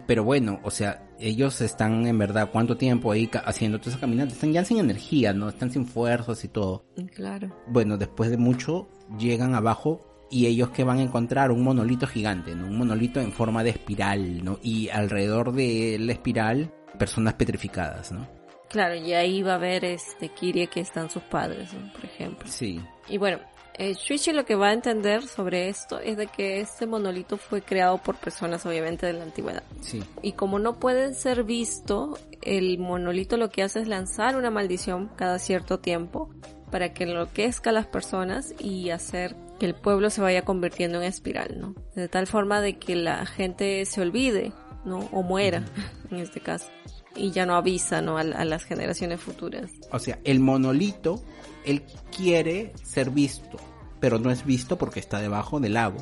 [0.08, 4.34] Pero bueno, o sea, ellos están en verdad cuánto tiempo ahí haciendo toda esa caminata.
[4.34, 5.50] Están ya sin energía, ¿no?
[5.50, 6.86] Están sin fuerzas y todo.
[7.14, 7.56] Claro.
[7.68, 8.88] Bueno, después de mucho
[9.18, 12.68] llegan abajo y ellos que van a encontrar un monolito gigante, ¿no?
[12.68, 14.60] Un monolito en forma de espiral, ¿no?
[14.62, 18.28] Y alrededor de la espiral personas petrificadas, ¿no?
[18.70, 21.92] Claro, y ahí va a ver este Kirie que están sus padres, ¿no?
[21.94, 22.48] por ejemplo.
[22.50, 22.82] Sí.
[23.08, 23.40] Y bueno,
[23.78, 27.62] eh, Shuichi lo que va a entender sobre esto es de que este monolito fue
[27.62, 29.64] creado por personas obviamente de la antigüedad.
[29.82, 30.04] Sí.
[30.22, 35.10] Y como no puede ser visto, el monolito lo que hace es lanzar una maldición
[35.16, 36.30] cada cierto tiempo
[36.72, 41.06] para que enloquezca a las personas y hacer que el pueblo se vaya convirtiendo en
[41.06, 41.76] espiral, ¿no?
[41.96, 44.52] De tal forma de que la gente se olvide,
[44.86, 45.00] ¿no?
[45.12, 45.66] O muera,
[46.12, 46.68] en este caso.
[47.16, 48.18] Y ya no avisa, ¿no?
[48.18, 49.72] A, a las generaciones futuras.
[49.92, 51.24] O sea, el monolito,
[51.66, 51.84] él
[52.16, 53.58] quiere ser visto,
[54.00, 55.98] pero no es visto porque está debajo del lago.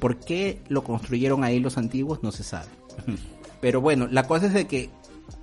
[0.00, 2.22] ¿Por qué lo construyeron ahí los antiguos?
[2.22, 2.68] No se sabe.
[3.60, 4.90] Pero bueno, la cosa es de que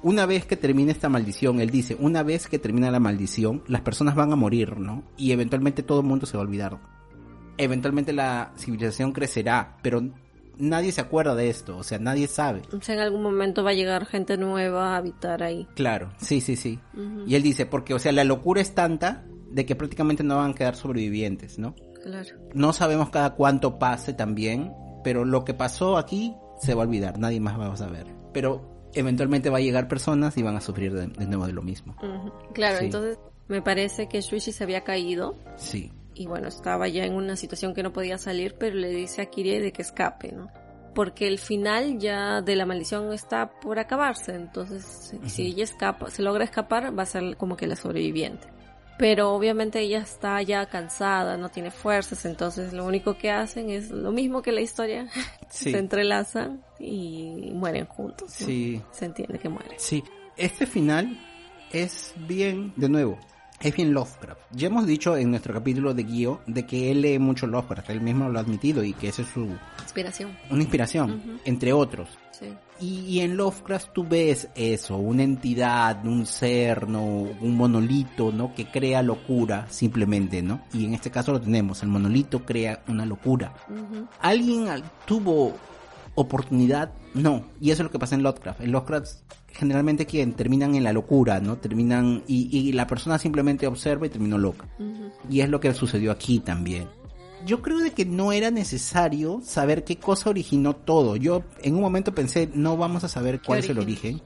[0.01, 3.81] una vez que termine esta maldición, él dice, una vez que termina la maldición, las
[3.81, 5.03] personas van a morir, ¿no?
[5.17, 6.79] Y eventualmente todo el mundo se va a olvidar.
[7.57, 10.03] Eventualmente la civilización crecerá, pero
[10.58, 12.62] nadie se acuerda de esto, o sea, nadie sabe.
[12.72, 15.68] O sea, en algún momento va a llegar gente nueva a habitar ahí.
[15.76, 16.80] Claro, sí, sí, sí.
[17.28, 20.51] Y él dice, porque, o sea, la locura es tanta de que prácticamente no van
[20.51, 21.76] a quedar sobrevivientes, ¿no?
[22.03, 22.30] Claro.
[22.53, 27.18] No sabemos cada cuánto pase también, pero lo que pasó aquí se va a olvidar,
[27.20, 28.06] nadie más va a saber.
[28.34, 31.62] Pero eventualmente va a llegar personas y van a sufrir de, de nuevo de lo
[31.62, 31.95] mismo.
[32.53, 32.86] Claro, Sí.
[32.86, 37.36] entonces me parece que Shuichi se había caído Sí, y bueno, estaba ya en una
[37.36, 40.49] situación que no podía salir, pero le dice a Kirie de que escape, ¿no?
[40.95, 46.09] Porque el final ya de la maldición está por acabarse, entonces si- si ella escapa,
[46.09, 48.47] se logra escapar, va a ser como que la sobreviviente.
[48.97, 53.91] Pero obviamente ella está ya cansada, no tiene fuerzas, entonces lo único que hacen es
[53.91, 55.09] lo mismo que la historia,
[55.49, 58.30] sí, se entrelazan y mueren juntos.
[58.39, 58.47] ¿no?
[58.47, 59.74] sí, Se entiende que mueren.
[59.78, 60.01] sí.
[60.38, 61.18] Este final
[61.72, 63.18] es bien, de nuevo,
[63.68, 64.39] es bien Lovecraft.
[64.51, 68.01] Ya hemos dicho en nuestro capítulo de Guío de que él lee mucho Lovecraft, él
[68.01, 69.47] mismo lo ha admitido y que esa es su,
[69.82, 70.32] Inspiración.
[70.49, 72.09] una inspiración, entre otros.
[72.32, 72.47] Sí.
[72.82, 77.01] Y, y en Lovecraft tú ves eso, una entidad, un ser, ¿no?
[77.05, 78.53] Un monolito, ¿no?
[78.53, 80.59] Que crea locura, simplemente, ¿no?
[80.74, 83.53] Y en este caso lo tenemos, el monolito crea una locura.
[84.20, 85.53] ¿Alguien al- tuvo
[86.16, 86.91] oportunidad?
[87.13, 87.45] No.
[87.61, 88.59] Y eso es lo que pasa en Lovecraft.
[88.61, 89.07] En Lovecraft
[89.56, 91.58] generalmente quien terminan en la locura, ¿no?
[91.58, 94.68] Terminan y, y la persona simplemente observa y terminó loca.
[95.30, 96.88] Y es lo que sucedió aquí también.
[97.45, 101.16] Yo creo de que no era necesario saber qué cosa originó todo.
[101.16, 104.22] Yo en un momento pensé, no vamos a saber cuál es el origen,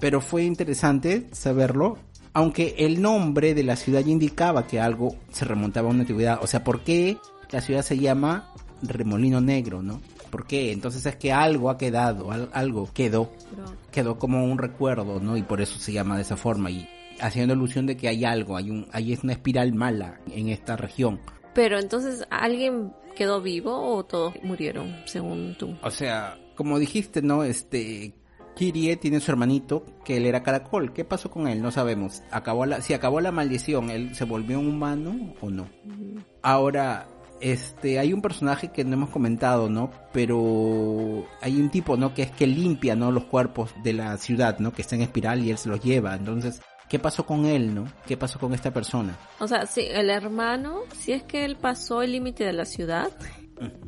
[0.00, 1.98] pero fue interesante saberlo.
[2.34, 6.40] Aunque el nombre de la ciudad ya indicaba que algo se remontaba a una antigüedad.
[6.42, 7.16] O sea, ¿por qué
[7.50, 8.52] la ciudad se llama
[8.82, 10.00] Remolino Negro, no?
[10.30, 10.72] ¿Por qué?
[10.72, 13.32] Entonces es que algo ha quedado, al- algo quedó,
[13.90, 15.36] quedó como un recuerdo, ¿no?
[15.36, 16.88] Y por eso se llama de esa forma y
[17.20, 21.20] haciendo alusión de que hay algo, hay un, hay una espiral mala en esta región.
[21.54, 25.76] Pero entonces, ¿alguien quedó vivo o todos murieron, según tú?
[25.82, 27.42] O sea, como dijiste, ¿no?
[27.42, 28.12] Este,
[28.54, 30.92] Kirie tiene su hermanito, que él era caracol.
[30.92, 31.60] ¿Qué pasó con él?
[31.60, 32.22] No sabemos.
[32.30, 35.68] Acabó la, si acabó la maldición, ¿él se volvió un humano o no?
[36.42, 37.08] Ahora,
[37.40, 39.90] este, hay un personaje que no hemos comentado, ¿no?
[40.12, 42.14] Pero hay un tipo, ¿no?
[42.14, 43.12] Que es que limpia, ¿no?
[43.12, 44.72] Los cuerpos de la ciudad, ¿no?
[44.72, 46.14] Que está en espiral y él se los lleva.
[46.14, 47.86] Entonces, ¿qué pasó con él, no?
[48.06, 49.16] ¿Qué pasó con esta persona?
[49.38, 53.10] O sea, sí, el hermano, si es que él pasó el límite de la ciudad,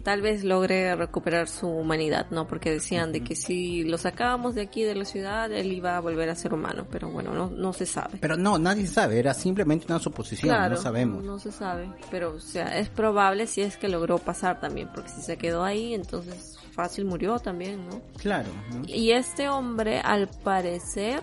[0.02, 2.46] tal vez logre recuperar su humanidad, ¿no?
[2.46, 6.00] Porque decían de que si lo sacábamos de aquí de la ciudad, él iba a
[6.00, 8.18] volver a ser humano, pero bueno, no, no se sabe.
[8.20, 9.18] Pero no, nadie sabe.
[9.18, 10.54] Era simplemente una suposición.
[10.54, 11.24] Claro, no sabemos.
[11.24, 15.10] No se sabe, pero o sea, es probable si es que logró pasar también, porque
[15.10, 18.00] si se quedó ahí, entonces fácil murió también, ¿no?
[18.16, 18.48] Claro.
[18.72, 18.82] ¿no?
[18.86, 21.22] Y este hombre, al parecer,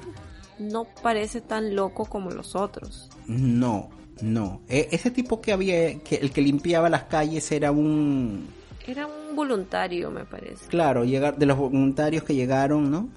[0.59, 3.09] no parece tan loco como los otros.
[3.27, 3.89] No,
[4.21, 4.61] no.
[4.67, 8.47] E- ese tipo que había, que el que limpiaba las calles era un,
[8.85, 10.65] Era un voluntario, me parece.
[10.67, 13.09] Claro, llegar de los voluntarios que llegaron, ¿no?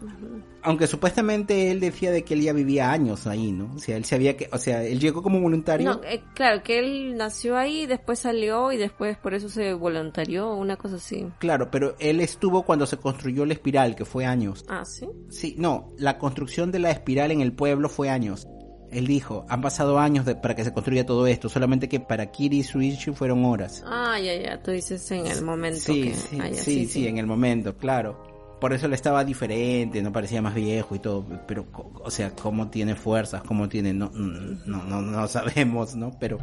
[0.63, 3.73] Aunque supuestamente él decía de que él ya vivía años ahí, ¿no?
[3.75, 5.95] O sea, él sabía que, o sea, él llegó como voluntario.
[5.95, 10.53] No, eh, claro, que él nació ahí, después salió y después por eso se voluntarió,
[10.55, 11.27] una cosa así.
[11.39, 14.67] Claro, pero él estuvo cuando se construyó la espiral, que fue años.
[14.69, 15.09] Ah, ¿sí?
[15.31, 18.47] Sí, no, la construcción de la espiral en el pueblo fue años.
[18.93, 22.27] Él dijo, han pasado años de- para que se construya todo esto, solamente que para
[22.27, 23.85] Kiri y Suichi fueron horas.
[23.87, 26.15] Ah, ya, ya, tú dices en el momento Sí, que...
[26.15, 28.29] sí, ah, ya, sí, sí, en el momento, claro.
[28.61, 31.67] Por eso él estaba diferente, no parecía más viejo y todo, pero,
[32.05, 36.11] o sea, cómo tiene fuerzas, cómo tiene, no, no, no, no sabemos, ¿no?
[36.21, 36.39] Pero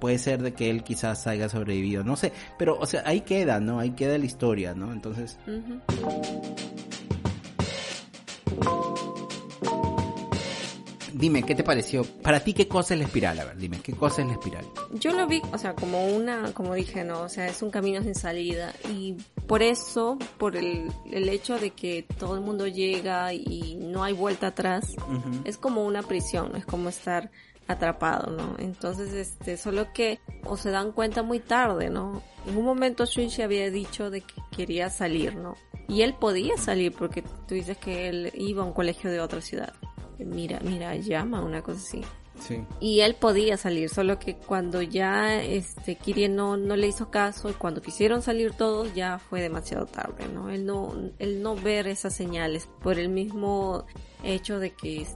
[0.00, 3.60] puede ser de que él quizás haya sobrevivido, no sé, pero, o sea, ahí queda,
[3.60, 3.80] ¿no?
[3.80, 4.92] Ahí queda la historia, ¿no?
[4.92, 5.36] Entonces.
[11.18, 12.04] Dime, ¿qué te pareció?
[12.22, 13.38] Para ti, ¿qué cosa es la espiral?
[13.40, 14.64] A ver, dime, ¿qué cosa es la espiral?
[14.94, 18.02] Yo lo vi, o sea, como una, como dije, no, o sea, es un camino
[18.02, 19.16] sin salida y
[19.46, 24.12] por eso, por el, el hecho de que todo el mundo llega y no hay
[24.12, 24.94] vuelta atrás,
[25.44, 27.30] es como una prisión, es como estar
[27.68, 28.56] atrapado, ¿no?
[28.58, 32.22] Entonces, este, solo que o se dan cuenta muy tarde, ¿no?
[32.46, 35.54] En un momento Shuichi había dicho de que quería salir, ¿no?
[35.86, 39.40] Y él podía salir porque tú dices que él iba a un colegio de otra
[39.40, 39.72] ciudad.
[40.18, 42.02] Mira, mira, llama, una cosa así.
[42.40, 42.64] Sí.
[42.80, 47.50] Y él podía salir, solo que cuando ya este Kirie no, no le hizo caso
[47.50, 50.48] y cuando quisieron salir todos ya fue demasiado tarde, ¿no?
[50.48, 53.86] Él no, él no ver esas señales por el mismo
[54.22, 55.06] hecho de que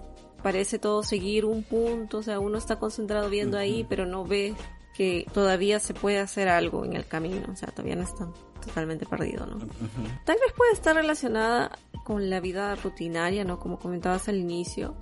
[0.43, 4.55] parece todo seguir un punto, o sea, uno está concentrado viendo ahí, pero no ve
[4.95, 8.32] que todavía se puede hacer algo en el camino, o sea, todavía no están
[8.64, 9.59] totalmente perdido, ¿no?
[10.24, 13.59] Tal vez puede estar relacionada con la vida rutinaria, ¿no?
[13.59, 14.95] Como comentabas al inicio.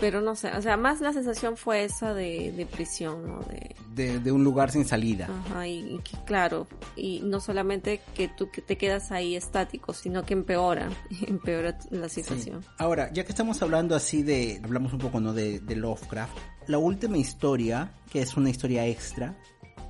[0.00, 3.40] Pero no sé, o sea, más la sensación fue esa de, de prisión, ¿no?
[3.40, 5.28] De, De, de un lugar sin salida.
[5.46, 6.66] ajá, y, y que claro,
[6.96, 10.88] y no solamente que tú que te quedas ahí estático, sino que empeora,
[11.26, 12.62] empeora la situación.
[12.62, 12.68] Sí.
[12.78, 15.32] Ahora, ya que estamos hablando así de, hablamos un poco, ¿no?
[15.32, 16.36] De, de Lovecraft.
[16.68, 19.36] La última historia, que es una historia extra,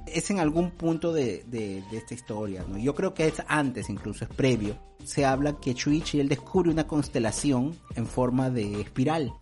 [0.07, 2.77] es en algún punto de, de, de esta historia, ¿no?
[2.79, 4.77] Yo creo que es antes, incluso es previo.
[5.05, 9.33] Se habla que Chuichi él descubre una constelación en forma de espiral.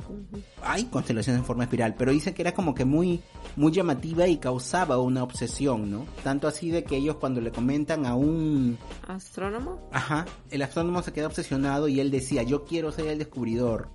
[0.63, 3.21] Hay constelaciones en forma de espiral, pero dice que era como que muy,
[3.57, 6.05] muy llamativa y causaba una obsesión, ¿no?
[6.25, 9.89] Tanto así de que ellos cuando le comentan a un, ¿Astrónomo?
[9.93, 13.89] Ajá, el astrónomo se queda obsesionado y él decía, yo quiero ser el descubridor.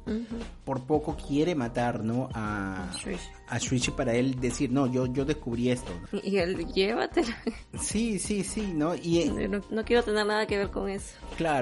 [0.64, 2.30] Por poco quiere matar, ¿no?
[2.34, 2.90] A,
[3.50, 5.92] a Shuichi para él decir, no, yo, yo descubrí esto.
[6.24, 7.36] Y él, llévatela.
[7.80, 8.96] Sí, sí, sí, ¿no?
[8.96, 11.16] Y No, no quiero tener nada que ver con eso.
[11.38, 11.55] claro,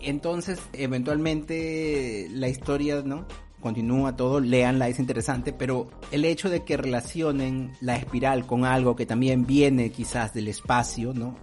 [0.00, 3.26] entonces eventualmente la historia, ¿no?
[3.64, 8.94] Continúa todo, leanla, es interesante, pero el hecho de que relacionen la espiral con algo
[8.94, 11.34] que también viene quizás del espacio, ¿no?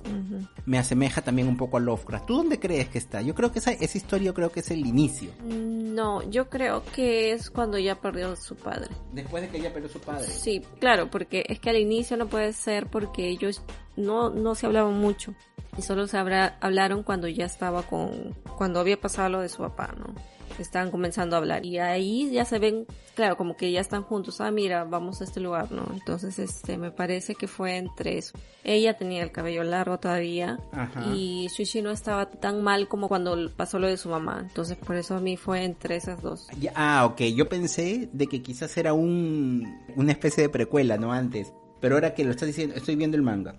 [0.68, 2.28] Me asemeja también un poco a Lovecraft.
[2.28, 3.24] ¿Tú dónde crees que está?
[3.24, 5.32] Yo creo que esa, esa historia yo creo que es el inicio.
[5.44, 8.90] No, yo creo que es cuando ya perdió a su padre.
[9.14, 10.28] Después de que ella perdió su padre.
[10.28, 13.64] Sí, claro, porque es que al inicio no puede ser porque ellos
[13.98, 15.34] no, no se hablaban mucho.
[15.76, 19.58] Y solo se habla- hablaron cuando ya estaba con, cuando había pasado lo de su
[19.64, 20.14] papá, ¿no?
[20.60, 21.66] Estaban comenzando a hablar.
[21.66, 22.86] Y ahí ya se ven,
[23.16, 24.42] claro, como que ya están juntos.
[24.42, 25.86] Ah, mira, vamos a este lugar, ¿no?
[25.94, 28.38] Entonces, este, me parece que fue entre eso.
[28.64, 30.60] Ella tenía el cabello largo todavía.
[30.72, 31.06] Ajá.
[31.14, 34.40] Y Shuichi no estaba tan mal como cuando pasó lo de su mamá.
[34.42, 36.48] Entonces, por eso a mí fue entre esas dos.
[36.76, 37.22] Ah, ok.
[37.36, 41.12] Yo pensé de que quizás era un una especie de precuela, ¿no?
[41.12, 41.54] Antes.
[41.80, 43.56] Pero ahora que lo estás diciendo, estoy viendo el manga.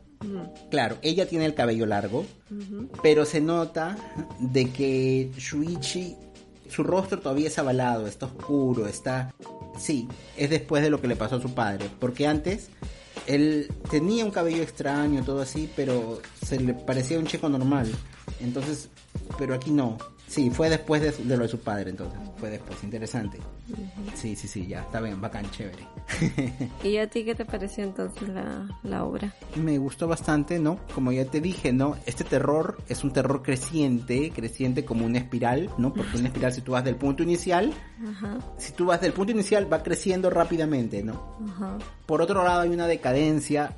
[0.71, 2.25] Claro, ella tiene el cabello largo,
[3.03, 3.97] pero se nota
[4.39, 6.17] de que Shuichi,
[6.73, 9.33] su rostro todavía es avalado, está oscuro, está...
[9.79, 12.69] Sí, es después de lo que le pasó a su padre, porque antes
[13.27, 17.91] él tenía un cabello extraño, todo así, pero se le parecía un chico normal.
[18.41, 18.89] Entonces,
[19.39, 19.99] pero aquí no.
[20.33, 22.19] Sí, fue después de, de lo de su padre, entonces.
[22.39, 23.39] Fue después, interesante.
[24.15, 25.87] Sí, sí, sí, ya, está bien, bacán, chévere.
[26.83, 29.35] ¿Y a ti qué te pareció entonces la, la obra?
[29.57, 30.79] me gustó bastante, ¿no?
[30.95, 31.97] Como ya te dije, ¿no?
[32.07, 35.93] Este terror es un terror creciente, creciente como una espiral, ¿no?
[35.93, 37.71] Porque una espiral si tú vas del punto inicial,
[38.09, 41.37] Ajá, si tú vas del punto inicial va creciendo rápidamente, ¿no?
[42.07, 43.77] Por otro lado hay una decadencia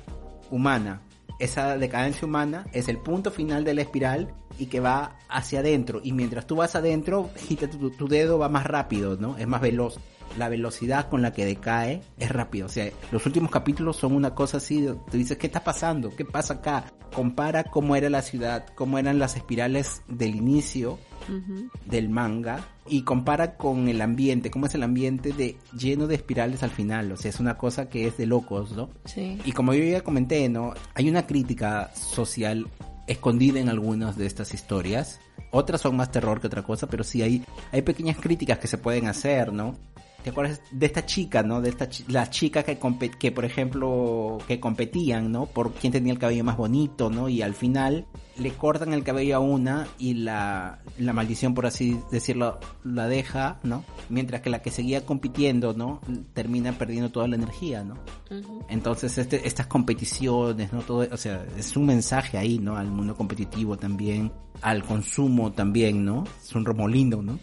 [0.51, 1.01] humana.
[1.39, 5.99] Esa decadencia humana es el punto final de la espiral y que va hacia adentro.
[6.03, 7.29] Y mientras tú vas adentro,
[7.71, 9.37] tu, tu dedo va más rápido, ¿no?
[9.37, 9.99] Es más veloz.
[10.37, 12.65] La velocidad con la que decae es rápido.
[12.65, 14.85] O sea, los últimos capítulos son una cosa así.
[14.85, 16.09] Tú dices, ¿qué está pasando?
[16.15, 16.91] ¿Qué pasa acá?
[17.13, 20.99] Compara cómo era la ciudad, cómo eran las espirales del inicio
[21.85, 26.63] del manga y compara con el ambiente, cómo es el ambiente de lleno de espirales
[26.63, 28.89] al final, o sea, es una cosa que es de locos, ¿no?
[29.05, 29.39] Sí.
[29.43, 30.73] Y como yo ya comenté, ¿no?
[30.93, 32.67] Hay una crítica social
[33.07, 35.19] escondida en algunas de estas historias.
[35.51, 38.77] Otras son más terror que otra cosa, pero sí hay, hay pequeñas críticas que se
[38.77, 39.75] pueden hacer, ¿no?
[40.25, 41.61] ¿Te acuerdas de esta chica, no?
[41.61, 42.79] De esta las chicas que
[43.19, 45.45] que por ejemplo que competían, ¿no?
[45.45, 47.29] Por quién tenía el cabello más bonito, ¿no?
[47.29, 51.99] Y al final le cortan el cabello a una y la, la maldición, por así
[52.11, 53.83] decirlo, la deja, ¿no?
[54.09, 56.01] Mientras que la que seguía compitiendo, ¿no?
[56.33, 57.99] Termina perdiendo toda la energía, ¿no?
[58.67, 60.81] Entonces, este, estas competiciones, ¿no?
[60.81, 62.77] Todo, o sea, es un mensaje ahí, ¿no?
[62.77, 64.31] Al mundo competitivo también,
[64.65, 66.23] al consumo también, ¿no?
[66.43, 67.37] Es un remolino, ¿no?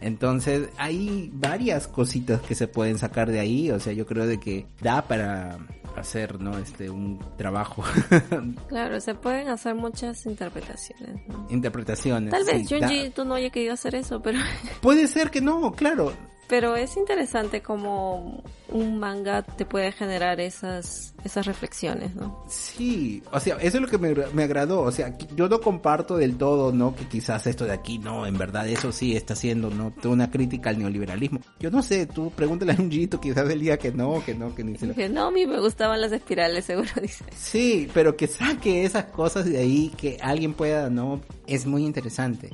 [0.00, 4.40] Entonces, hay varias cositas que se pueden sacar de ahí, o sea, yo creo de
[4.40, 5.56] que da para
[5.94, 6.58] hacer, ¿no?
[6.58, 7.84] Este, un trabajo.
[8.68, 11.46] claro, se pueden hacer muchas interpretaciones, ¿no?
[11.48, 12.32] Interpretaciones.
[12.32, 14.40] Tal vez Junji tú no haya querido hacer eso, pero...
[14.82, 16.12] Puede ser que no, claro.
[16.48, 22.44] Pero es interesante como un manga te puede generar esas, esas reflexiones, ¿no?
[22.48, 26.16] Sí, o sea, eso es lo que me, me, agradó, o sea, yo no comparto
[26.16, 26.94] del todo, ¿no?
[26.94, 29.94] Que quizás esto de aquí, no, en verdad eso sí está haciendo, ¿no?
[30.04, 31.40] Una crítica al neoliberalismo.
[31.60, 34.54] Yo no sé, tú pregúntale a un Gito, quizás él diga que no, que no,
[34.54, 34.94] que ni se lo...
[34.94, 37.24] Que no, a mí me gustaban las espirales, seguro dice.
[37.36, 41.20] Sí, pero que saque esas cosas de ahí, que alguien pueda, ¿no?
[41.46, 42.50] Es muy interesante.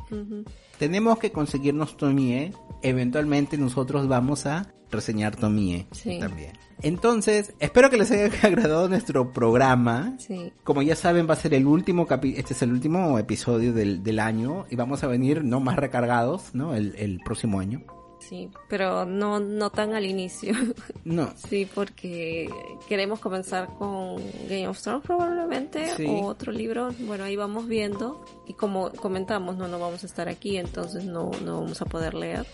[0.80, 2.54] Tenemos que conseguirnos Tomie.
[2.80, 6.18] Eventualmente nosotros vamos a reseñar Tomie sí.
[6.18, 6.52] también.
[6.80, 10.16] Entonces, espero que les haya agradado nuestro programa.
[10.18, 10.54] Sí.
[10.64, 14.02] Como ya saben, va a ser el último capi este es el último episodio del,
[14.02, 16.74] del, año y vamos a venir no más recargados, ¿no?
[16.74, 17.84] El, el próximo año.
[18.20, 20.54] Sí, pero no, no tan al inicio.
[21.04, 21.32] No.
[21.48, 22.48] Sí, porque
[22.88, 24.16] queremos comenzar con
[24.48, 26.04] Game of Thrones probablemente Sí.
[26.06, 26.90] o otro libro.
[27.00, 28.24] Bueno, ahí vamos viendo.
[28.46, 32.14] Y como comentamos, no, no vamos a estar aquí, entonces no, no vamos a poder
[32.14, 32.46] leer.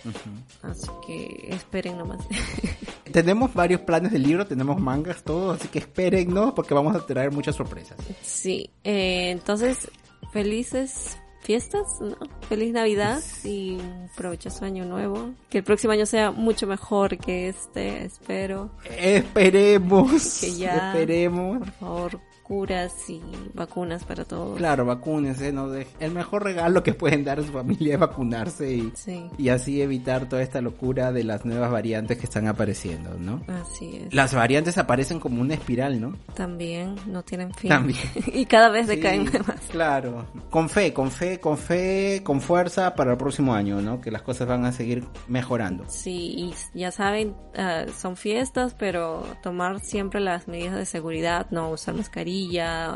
[0.62, 2.20] Así que esperen nomás.
[3.12, 6.54] Tenemos varios planes de libro, tenemos mangas, todo, así que esperen, ¿no?
[6.54, 7.96] Porque vamos a traer muchas sorpresas.
[8.22, 9.90] sí, eh, entonces
[10.32, 11.16] felices
[11.46, 12.16] fiestas, ¿no?
[12.48, 15.30] Feliz Navidad y un provechoso año nuevo.
[15.48, 18.70] Que el próximo año sea mucho mejor que este, espero.
[18.84, 20.40] Esperemos.
[20.40, 21.58] Que ya, Esperemos.
[21.60, 23.20] Por favor, curas y
[23.54, 24.56] vacunas para todos.
[24.56, 25.68] Claro, vacúnense, ¿no?
[25.68, 29.48] De- el mejor regalo que pueden dar a su familia es vacunarse y, Sí, y
[29.48, 33.40] así evitar toda esta locura de las nuevas variantes que están apareciendo, ¿no?
[33.48, 34.14] así es.
[34.14, 36.16] Las variantes aparecen como una espiral, ¿no?
[36.34, 37.68] También no tienen fin.
[37.70, 37.98] También.
[38.32, 39.60] y cada vez Sí, decaen más.
[39.70, 40.26] Claro.
[40.50, 44.00] Con fe, con fe, con fe, con fuerza para el próximo año, ¿no?
[44.00, 45.84] Que las cosas van a seguir mejorando.
[45.88, 51.70] Sí, y ya saben, ah, son fiestas, pero tomar siempre las medidas de seguridad, no
[51.70, 52.35] usar mascarilla,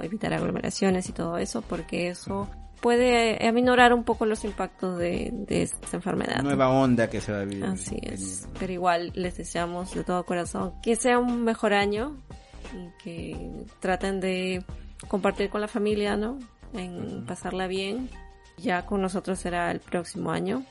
[0.02, 2.48] evitar aglomeraciones y todo eso, porque eso
[2.80, 6.42] puede aminorar un poco los impactos de, de esta enfermedad.
[6.42, 7.64] Nueva onda que se va a vivir.
[7.64, 8.48] Así es.
[8.58, 12.16] Pero igual les deseamos de todo corazón que sea un mejor año
[12.74, 13.50] y que
[13.80, 14.64] traten de
[15.08, 16.38] compartir con la familia, ¿no?
[16.72, 18.08] En pasarla bien.
[18.58, 20.64] Ya con nosotros será el próximo año.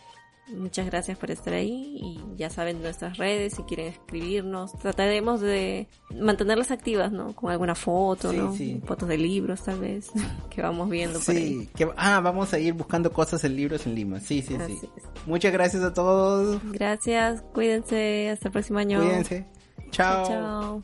[0.56, 4.74] Muchas gracias por estar ahí y ya saben nuestras redes si quieren escribirnos.
[4.80, 5.88] Trataremos de
[6.20, 7.36] mantenerlas activas, ¿no?
[7.36, 8.56] Con alguna foto, Sí, ¿no?
[8.56, 8.82] sí.
[8.86, 10.10] Fotos de libros tal vez
[10.50, 11.70] que vamos viendo por ahí.
[11.76, 14.20] Que, ah, vamos a ir buscando cosas en libros en Lima.
[14.20, 14.90] Sí, sí, Así sí.
[14.98, 15.04] es.
[15.28, 16.60] Muchas gracias a todos.
[16.72, 19.00] Gracias, cuídense, hasta el próximo año.
[19.02, 19.46] Cuídense.
[19.92, 20.26] Chao.
[20.28, 20.84] Chao.